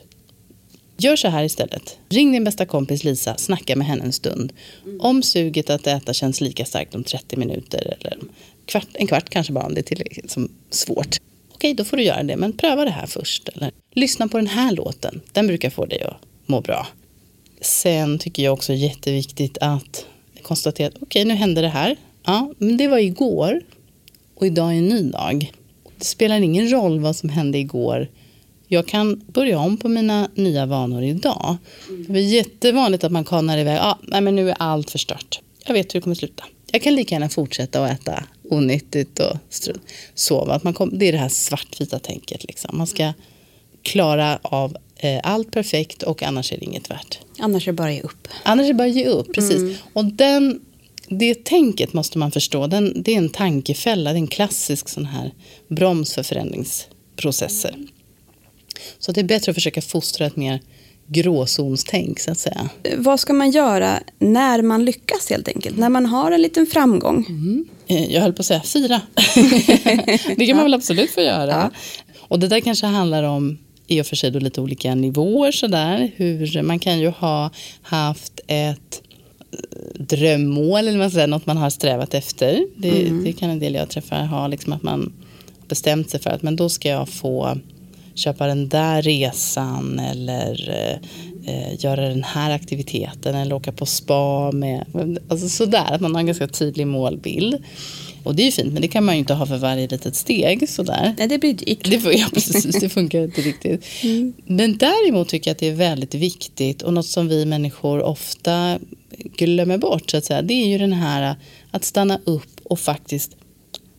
Gör 0.96 1.16
så 1.16 1.28
här 1.28 1.44
istället. 1.44 1.98
Ring 2.08 2.32
din 2.32 2.44
bästa 2.44 2.66
kompis 2.66 3.04
Lisa, 3.04 3.36
snacka 3.36 3.76
med 3.76 3.86
henne 3.86 4.04
en 4.04 4.12
stund. 4.12 4.52
Om 5.00 5.22
suget 5.22 5.70
att 5.70 5.86
äta 5.86 6.12
känns 6.12 6.40
lika 6.40 6.64
starkt 6.64 6.94
om 6.94 7.04
30 7.04 7.36
minuter 7.36 7.96
eller 8.00 8.18
kvart, 8.66 8.88
en 8.94 9.06
kvart 9.06 9.30
kanske 9.30 9.52
bara 9.52 9.66
om 9.66 9.74
det 9.74 9.80
är 9.80 9.82
tillräckligt 9.82 10.30
som 10.30 10.48
svårt 10.70 11.20
okej 11.60 11.74
då 11.74 11.84
får 11.84 11.96
du 11.96 12.02
göra 12.02 12.22
det, 12.22 12.36
men 12.36 12.52
pröva 12.52 12.84
det 12.84 12.90
här 12.90 13.06
först. 13.06 13.48
Eller 13.48 13.70
lyssna 13.92 14.28
på 14.28 14.36
den 14.36 14.46
här 14.46 14.72
låten, 14.72 15.20
den 15.32 15.46
brukar 15.46 15.70
få 15.70 15.86
dig 15.86 16.02
att 16.02 16.16
må 16.46 16.60
bra. 16.60 16.86
Sen 17.60 18.18
tycker 18.18 18.42
jag 18.42 18.52
också 18.52 18.72
jätteviktigt 18.72 19.58
att 19.60 20.06
konstatera 20.42 20.88
att 20.88 20.94
okej 21.00 21.24
nu 21.24 21.34
hände 21.34 21.60
det 21.60 21.68
här. 21.68 21.96
Ja, 22.24 22.52
men 22.58 22.76
det 22.76 22.88
var 22.88 22.98
igår 22.98 23.60
och 24.34 24.46
idag 24.46 24.72
är 24.72 24.78
en 24.78 24.88
ny 24.88 25.02
dag. 25.02 25.52
Det 25.98 26.04
spelar 26.04 26.40
ingen 26.40 26.72
roll 26.72 27.00
vad 27.00 27.16
som 27.16 27.28
hände 27.28 27.58
igår. 27.58 28.08
Jag 28.68 28.86
kan 28.86 29.20
börja 29.26 29.58
om 29.58 29.76
på 29.76 29.88
mina 29.88 30.28
nya 30.34 30.66
vanor 30.66 31.02
idag. 31.02 31.56
Det 32.08 32.18
är 32.18 32.22
jättevanligt 32.22 33.04
att 33.04 33.12
man 33.12 33.24
kanar 33.24 33.58
iväg. 33.58 33.76
Ja, 33.76 33.98
nej, 34.02 34.20
men 34.20 34.36
nu 34.36 34.50
är 34.50 34.56
allt 34.58 34.90
förstört. 34.90 35.40
Jag 35.66 35.74
vet 35.74 35.94
hur 35.94 36.00
det 36.00 36.02
kommer 36.02 36.16
sluta. 36.16 36.44
Jag 36.72 36.82
kan 36.82 36.94
lika 36.94 37.14
gärna 37.14 37.28
fortsätta 37.28 37.84
att 37.84 38.00
äta 38.00 38.24
onyttigt 38.52 39.18
och 39.18 39.36
sova. 40.14 40.54
Att 40.54 40.64
man 40.64 40.74
kom, 40.74 40.98
det 40.98 41.08
är 41.08 41.12
det 41.12 41.18
här 41.18 41.28
svartvita 41.28 41.98
tänket. 41.98 42.44
Liksom. 42.44 42.78
Man 42.78 42.86
ska 42.86 43.12
klara 43.82 44.38
av 44.42 44.76
eh, 44.96 45.20
allt 45.22 45.50
perfekt 45.50 46.02
och 46.02 46.22
annars 46.22 46.52
är 46.52 46.58
det 46.58 46.64
inget 46.64 46.90
värt. 46.90 47.18
Annars 47.38 47.68
är 47.68 47.72
det 47.72 47.76
bara 47.76 47.92
ge 47.92 48.00
upp. 48.00 48.28
Annars 48.42 48.64
är 48.64 48.68
det 48.68 48.74
bara 48.74 48.88
ge 48.88 49.06
upp, 49.06 49.34
precis. 49.34 49.56
Mm. 49.56 49.74
Och 49.92 50.04
den, 50.04 50.60
det 51.08 51.44
tänket 51.44 51.92
måste 51.92 52.18
man 52.18 52.30
förstå. 52.30 52.66
Den, 52.66 53.02
det 53.02 53.12
är 53.12 53.18
en 53.18 53.28
tankefälla, 53.28 54.12
det 54.12 54.16
är 54.16 54.20
en 54.20 54.26
klassisk 54.26 54.88
sån 54.88 55.06
här 55.06 55.34
broms 55.68 56.14
för 56.14 56.22
förändringsprocesser. 56.22 57.74
Så 58.98 59.12
det 59.12 59.20
är 59.20 59.24
bättre 59.24 59.50
att 59.50 59.56
försöka 59.56 59.82
fostra 59.82 60.26
ett 60.26 60.36
mer 60.36 60.60
gråzonstänk 61.12 62.20
så 62.20 62.30
att 62.30 62.38
säga. 62.38 62.68
Vad 62.96 63.20
ska 63.20 63.32
man 63.32 63.50
göra 63.50 64.02
när 64.18 64.62
man 64.62 64.84
lyckas 64.84 65.30
helt 65.30 65.48
enkelt? 65.48 65.78
När 65.78 65.88
man 65.88 66.06
har 66.06 66.32
en 66.32 66.42
liten 66.42 66.66
framgång? 66.66 67.26
Mm. 67.28 67.66
Jag 67.86 68.20
höll 68.20 68.32
på 68.32 68.40
att 68.40 68.46
säga 68.46 68.60
fira. 68.60 69.00
det 70.36 70.46
kan 70.46 70.56
man 70.56 70.64
väl 70.64 70.74
absolut 70.74 71.10
få 71.10 71.20
göra. 71.20 71.50
Ja. 71.50 71.70
Och 72.18 72.38
det 72.38 72.48
där 72.48 72.60
kanske 72.60 72.86
handlar 72.86 73.22
om 73.22 73.58
i 73.86 74.02
och 74.02 74.06
för 74.06 74.16
sig 74.16 74.30
då 74.30 74.38
lite 74.38 74.60
olika 74.60 74.94
nivåer 74.94 75.52
sådär. 75.52 76.10
Hur 76.16 76.62
man 76.62 76.78
kan 76.78 77.00
ju 77.00 77.08
ha 77.08 77.50
haft 77.82 78.40
ett 78.46 79.02
eh, 79.52 80.02
drömmål 80.02 80.88
eller 80.88 80.98
man 80.98 81.10
säger, 81.10 81.26
något 81.26 81.46
man 81.46 81.56
har 81.56 81.70
strävat 81.70 82.14
efter. 82.14 82.66
Det, 82.76 83.06
mm. 83.06 83.24
det 83.24 83.32
kan 83.32 83.50
en 83.50 83.58
del 83.58 83.74
jag 83.74 83.88
träffar 83.88 84.24
ha, 84.24 84.46
liksom 84.46 84.72
att 84.72 84.82
man 84.82 85.12
bestämt 85.68 86.10
sig 86.10 86.20
för 86.20 86.30
att 86.30 86.42
men 86.42 86.56
då 86.56 86.68
ska 86.68 86.88
jag 86.88 87.08
få 87.08 87.58
köpa 88.14 88.46
den 88.46 88.68
där 88.68 89.02
resan 89.02 89.98
eller 89.98 90.70
eh, 91.46 91.84
göra 91.84 92.08
den 92.08 92.24
här 92.24 92.50
aktiviteten 92.50 93.34
eller 93.34 93.54
åka 93.54 93.72
på 93.72 93.86
spa 93.86 94.52
med, 94.52 94.86
alltså 95.28 95.48
sådär, 95.48 95.92
att 95.92 96.00
man 96.00 96.14
har 96.14 96.20
en 96.20 96.26
ganska 96.26 96.48
tydlig 96.48 96.86
målbild. 96.86 97.64
Och 98.24 98.34
det 98.34 98.42
är 98.42 98.44
ju 98.44 98.50
fint, 98.50 98.72
men 98.72 98.82
det 98.82 98.88
kan 98.88 99.04
man 99.04 99.14
ju 99.14 99.18
inte 99.18 99.34
ha 99.34 99.46
för 99.46 99.56
varje 99.56 99.88
litet 99.88 100.16
steg. 100.16 100.68
Sådär. 100.68 101.14
Nej, 101.18 101.28
det 101.28 101.38
blir 101.38 101.54
dyrt. 101.54 101.90
Det, 101.90 102.12
ja, 102.12 102.26
precis, 102.34 102.80
det 102.80 102.88
funkar 102.88 103.24
inte 103.24 103.40
riktigt. 103.40 103.84
Mm. 104.02 104.32
Men 104.46 104.78
däremot 104.78 105.28
tycker 105.28 105.50
jag 105.50 105.54
att 105.54 105.58
det 105.58 105.68
är 105.68 105.74
väldigt 105.74 106.14
viktigt 106.14 106.82
och 106.82 106.94
något 106.94 107.06
som 107.06 107.28
vi 107.28 107.46
människor 107.46 108.02
ofta 108.02 108.78
glömmer 109.36 109.78
bort, 109.78 110.10
så 110.10 110.16
att 110.16 110.24
säga, 110.24 110.42
det 110.42 110.54
är 110.54 110.66
ju 110.66 110.78
den 110.78 110.92
här 110.92 111.36
att 111.70 111.84
stanna 111.84 112.20
upp 112.24 112.60
och 112.62 112.80
faktiskt 112.80 113.36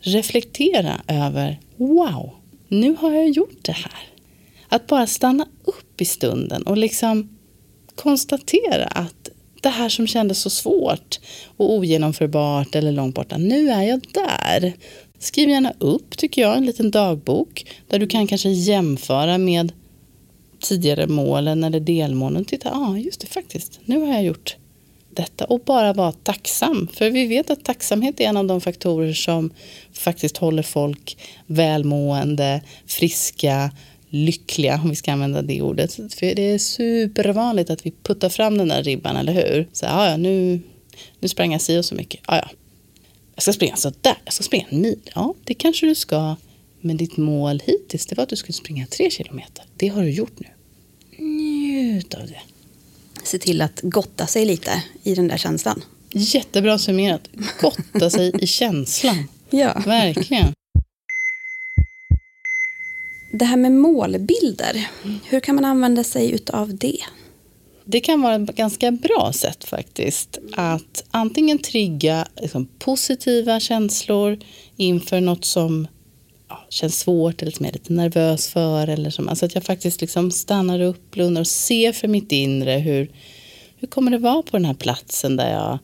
reflektera 0.02 1.02
över, 1.08 1.60
wow, 1.78 2.34
nu 2.72 2.96
har 3.00 3.12
jag 3.12 3.30
gjort 3.30 3.58
det 3.62 3.72
här. 3.72 4.08
Att 4.70 4.88
bara 4.88 5.08
stanna 5.08 5.48
upp 5.64 6.02
i 6.02 6.06
stunden 6.06 6.64
och 6.64 6.78
liksom 6.78 7.38
konstatera 7.96 8.86
att 8.86 9.30
det 9.62 9.70
här 9.70 9.90
som 9.90 10.08
kändes 10.08 10.42
så 10.42 10.50
svårt 10.50 11.20
och 11.58 11.74
ogenomförbart 11.74 12.76
eller 12.76 12.92
långt 12.92 13.16
borta, 13.16 13.38
nu 13.38 13.70
är 13.70 13.82
jag 13.82 14.02
där. 14.14 14.74
Skriv 15.20 15.50
gärna 15.50 15.74
upp, 15.80 16.18
tycker 16.18 16.42
jag, 16.42 16.58
en 16.58 16.66
liten 16.66 16.92
dagbok 16.92 17.66
där 17.88 18.00
du 18.00 18.08
kan 18.08 18.28
kanske 18.28 18.50
jämföra 18.50 19.38
med 19.38 19.72
tidigare 20.60 21.08
målen 21.08 21.64
eller 21.64 21.80
delmålen. 21.80 22.46
Titta, 22.46 22.70
ja 22.70 22.78
ah, 22.78 22.98
just 22.98 23.22
det 23.22 23.28
faktiskt, 23.28 23.80
nu 23.86 24.00
har 24.00 24.08
jag 24.08 24.24
gjort 24.24 24.56
detta 25.16 25.46
och 25.46 25.60
bara 25.60 25.94
vara 25.94 26.12
tacksam. 26.12 26.88
För 26.94 27.10
vi 27.10 27.28
vet 27.28 27.50
att 27.50 27.64
tacksamhet 27.64 28.20
är 28.20 28.24
en 28.24 28.38
av 28.38 28.46
de 28.46 28.62
faktorer 28.62 29.14
som 29.14 29.54
faktiskt 29.94 30.38
håller 30.38 30.64
folk 30.64 31.18
välmående, 31.46 32.62
friska, 32.88 33.72
lyckliga, 34.10 34.82
om 34.84 34.90
vi 34.90 34.96
ska 34.96 35.12
använda 35.12 35.42
det 35.42 35.62
ordet. 35.62 35.94
För 35.94 36.36
det 36.36 36.42
är 36.42 36.58
supervanligt 36.58 37.70
att 37.70 37.86
vi 37.86 37.94
puttar 38.04 38.30
fram 38.30 38.58
den 38.58 38.68
där 38.68 38.84
ribban, 38.84 39.16
eller 39.18 39.34
hur? 39.34 39.70
Så, 39.74 39.86
ah, 39.86 40.10
ja, 40.10 40.18
nu, 40.18 40.60
nu 41.20 41.28
sprang 41.28 41.52
jag 41.52 41.62
si 41.62 41.80
och 41.80 41.86
så 41.86 41.96
mycket. 41.96 42.22
Ja, 42.28 42.38
ja. 42.38 42.50
Jag 43.36 43.44
ska 43.44 43.54
springa 43.54 43.76
så 43.76 43.92
där, 44.02 44.18
jag 44.26 44.34
ska 44.34 44.44
springa 44.44 44.66
en 44.70 44.82
mil. 44.82 45.00
Ja, 45.16 45.34
det 45.44 45.54
kanske 45.54 45.86
du 45.86 45.96
ska. 45.96 46.36
Men 46.82 46.98
ditt 46.98 47.18
mål 47.18 47.62
hittills, 47.66 48.06
det 48.06 48.16
var 48.16 48.24
att 48.24 48.30
du 48.30 48.36
skulle 48.36 48.54
springa 48.54 48.88
tre 48.88 49.10
kilometer. 49.10 49.66
Det 49.78 49.88
har 49.88 50.02
du 50.04 50.10
gjort 50.10 50.40
nu. 50.40 50.48
Njut 51.26 52.14
av 52.14 52.28
det. 52.28 52.42
Se 53.32 53.38
till 53.38 53.62
att 53.62 53.80
gotta 53.84 54.28
sig 54.28 54.46
lite 54.46 54.84
i 55.04 55.16
den 55.16 55.28
där 55.28 55.38
känslan. 55.38 55.84
Jättebra 56.14 56.78
summerat. 56.80 57.30
Gotta 57.62 58.10
sig 58.10 58.44
i 58.44 58.48
känslan. 58.48 59.28
Ja. 59.54 59.82
Verkligen. 59.86 60.54
Det 63.34 63.46
här 63.46 63.58
med 63.58 63.72
målbilder, 63.72 64.88
hur 65.26 65.40
kan 65.40 65.56
man 65.56 65.66
använda 65.66 66.04
sig 66.04 66.40
av 66.54 66.76
det? 66.78 66.98
Det 67.86 68.00
kan 68.00 68.22
vara 68.22 68.36
ett 68.36 68.56
ganska 68.56 68.92
bra 68.92 69.32
sätt 69.34 69.64
faktiskt. 69.64 70.40
Att 70.54 71.04
antingen 71.12 71.60
trigga 71.60 72.28
liksom, 72.42 72.68
positiva 72.80 73.60
känslor 73.60 74.40
inför 74.76 75.22
något 75.22 75.46
som 75.46 75.88
ja, 76.52 76.66
känns 76.70 77.00
svårt 77.00 77.42
eller 77.42 77.52
som 77.52 77.66
jag 77.66 77.76
är 77.76 77.80
lite 77.80 77.94
nervös 77.94 78.50
för. 78.50 78.88
Eller 78.88 79.10
som, 79.10 79.30
alltså 79.30 79.46
att 79.46 79.56
jag 79.56 79.64
faktiskt 79.64 80.02
liksom 80.02 80.32
stannar 80.32 80.82
upp, 80.82 81.12
blundar 81.12 81.42
och 81.42 81.48
ser 81.48 81.92
för 81.92 82.08
mitt 82.08 82.32
inre 82.32 82.72
hur, 82.72 83.12
hur 83.78 83.88
kommer 83.88 84.12
det 84.12 84.18
vara 84.18 84.42
på 84.42 84.58
den 84.58 84.66
här 84.66 84.74
platsen 84.74 85.36
där 85.36 85.52
jag 85.52 85.80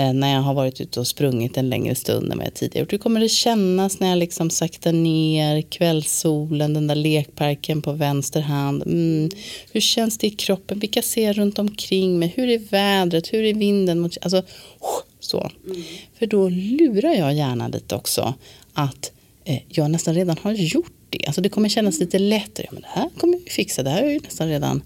Eh, 0.00 0.12
när 0.12 0.34
jag 0.34 0.40
har 0.40 0.54
varit 0.54 0.80
ute 0.80 1.00
och 1.00 1.06
sprungit 1.06 1.56
en 1.56 1.68
längre 1.68 1.94
stund 1.94 2.32
än 2.32 2.38
vad 2.38 2.46
jag 2.46 2.54
tidigare 2.54 2.80
gjort. 2.80 2.92
Hur 2.92 2.98
kommer 2.98 3.20
det 3.20 3.28
kännas 3.28 4.00
när 4.00 4.08
jag 4.08 4.18
liksom 4.18 4.50
saktar 4.50 4.92
ner 4.92 5.62
kvällssolen, 5.62 6.74
den 6.74 6.86
där 6.86 6.94
lekparken 6.94 7.82
på 7.82 7.92
vänster 7.92 8.40
hand. 8.40 8.82
Mm. 8.82 9.30
Hur 9.72 9.80
känns 9.80 10.18
det 10.18 10.26
i 10.26 10.30
kroppen? 10.30 10.78
Vilka 10.78 11.02
ser 11.02 11.26
jag 11.26 11.38
runt 11.38 11.58
omkring 11.58 12.18
mig? 12.18 12.32
Hur 12.36 12.48
är 12.48 12.58
vädret? 12.58 13.32
Hur 13.32 13.44
är 13.44 13.54
vinden? 13.54 14.10
Alltså, 14.22 14.42
så. 15.20 15.50
Mm. 15.66 15.82
För 16.18 16.26
då 16.26 16.48
lurar 16.48 17.14
jag 17.14 17.34
gärna 17.34 17.68
lite 17.68 17.94
också 17.94 18.34
att 18.72 19.12
Eh, 19.44 19.58
jag 19.68 19.90
nästan 19.90 20.14
redan 20.14 20.36
har 20.42 20.52
gjort 20.52 20.92
det. 21.10 21.26
Alltså 21.26 21.40
det 21.40 21.48
kommer 21.48 21.68
kännas 21.68 22.00
lite 22.00 22.18
lättare. 22.18 22.66
Ja, 22.66 22.72
men 22.72 22.82
det 22.82 22.88
här 23.00 23.08
kommer 23.18 23.34
jag 23.34 23.52
fixa. 23.52 23.82
Det 23.82 23.90
här 23.90 23.96
har 23.96 24.04
jag 24.04 24.14
ju 24.14 24.20
nästan 24.20 24.48
redan 24.48 24.82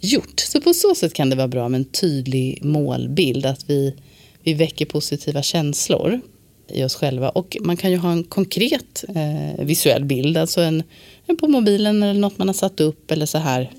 gjort. 0.00 0.40
Så 0.40 0.60
på 0.60 0.74
så 0.74 0.94
sätt 0.94 1.14
kan 1.14 1.30
det 1.30 1.36
vara 1.36 1.48
bra 1.48 1.68
med 1.68 1.78
en 1.78 1.84
tydlig 1.84 2.64
målbild. 2.64 3.46
Att 3.46 3.70
vi 3.70 3.94
vi 4.42 4.54
väcker 4.54 4.86
positiva 4.86 5.42
känslor 5.42 6.20
i 6.68 6.84
oss 6.84 6.94
själva. 6.94 7.28
Och 7.28 7.56
man 7.60 7.76
kan 7.76 7.90
ju 7.90 7.96
ha 7.96 8.12
en 8.12 8.24
konkret 8.24 9.04
eh, 9.08 9.64
visuell 9.64 10.04
bild, 10.04 10.36
alltså 10.36 10.60
en, 10.60 10.82
en, 11.26 11.36
på 11.36 11.48
mobilen 11.48 12.02
eller 12.02 12.20
något 12.20 12.38
man 12.38 12.48
har 12.48 12.54
satt 12.54 12.80
upp 12.80 13.10
eller 13.10 13.26
så 13.26 13.38
här. 13.38 13.70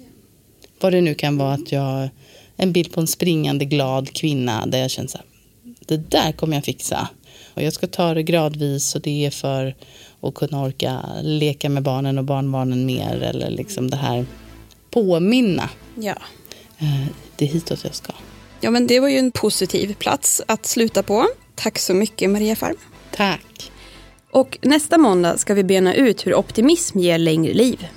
Vad 0.80 0.94
det 0.94 1.02
nu 1.02 1.14
kan 1.14 1.38
vara 1.38 1.54
att 1.54 1.72
jag, 1.72 2.10
en 2.58 2.74
bild 2.74 2.92
på 2.92 3.02
en 3.02 3.08
springande 3.08 3.66
glad 3.66 4.14
kvinna 4.14 4.66
där 4.66 4.80
jag 4.80 4.92
känner 4.92 5.10
så 5.10 5.18
här, 5.18 5.28
det 5.86 6.12
där 6.12 6.32
kommer 6.32 6.58
jag 6.58 6.66
fixa. 6.66 7.10
Och 7.54 7.62
jag 7.62 7.74
ska 7.74 7.88
ta 7.88 8.14
det 8.14 8.24
gradvis 8.24 8.96
och 8.96 9.02
det 9.02 9.26
är 9.26 9.32
för 9.32 9.76
att 10.22 10.34
kunna 10.34 10.62
orka 10.62 11.02
leka 11.22 11.70
med 11.70 11.84
barnen 11.84 12.18
och 12.18 12.24
barnbarnen 12.24 12.86
mer 12.86 13.22
eller 13.22 13.50
liksom 13.50 13.90
det 13.90 13.98
här 13.98 14.26
påminna. 14.90 15.70
Ja. 15.96 16.16
Eh, 16.78 17.06
det 17.36 17.46
är 17.46 17.50
hitåt 17.50 17.84
jag 17.84 17.96
ska. 17.96 18.14
Ja, 18.60 18.72
men 18.72 18.88
det 18.88 19.00
var 19.00 19.08
ju 19.08 19.18
en 19.18 19.32
positiv 19.32 19.94
plats 19.94 20.42
att 20.48 20.66
sluta 20.66 21.04
på. 21.04 21.28
Tack 21.56 21.80
så 21.80 21.94
mycket 21.94 22.30
Maria 22.30 22.56
Farm. 22.56 22.76
Tack. 23.16 23.72
Och 24.32 24.58
nästa 24.62 24.98
måndag 24.98 25.38
ska 25.38 25.54
vi 25.54 25.64
bena 25.64 25.94
ut 25.94 26.28
hur 26.28 26.36
optimism 26.36 27.00
ger 27.00 27.18
längre 27.18 27.54
liv. 27.54 27.88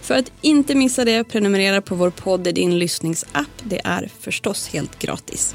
För 0.00 0.14
att 0.14 0.32
inte 0.40 0.74
missa 0.74 1.04
det, 1.04 1.24
prenumerera 1.24 1.82
på 1.82 1.94
vår 1.94 2.10
podd 2.10 2.46
i 2.46 2.52
din 2.52 2.78
lyssningsapp. 2.78 3.62
Det 3.62 3.80
är 3.84 4.10
förstås 4.20 4.68
helt 4.68 4.98
gratis. 4.98 5.54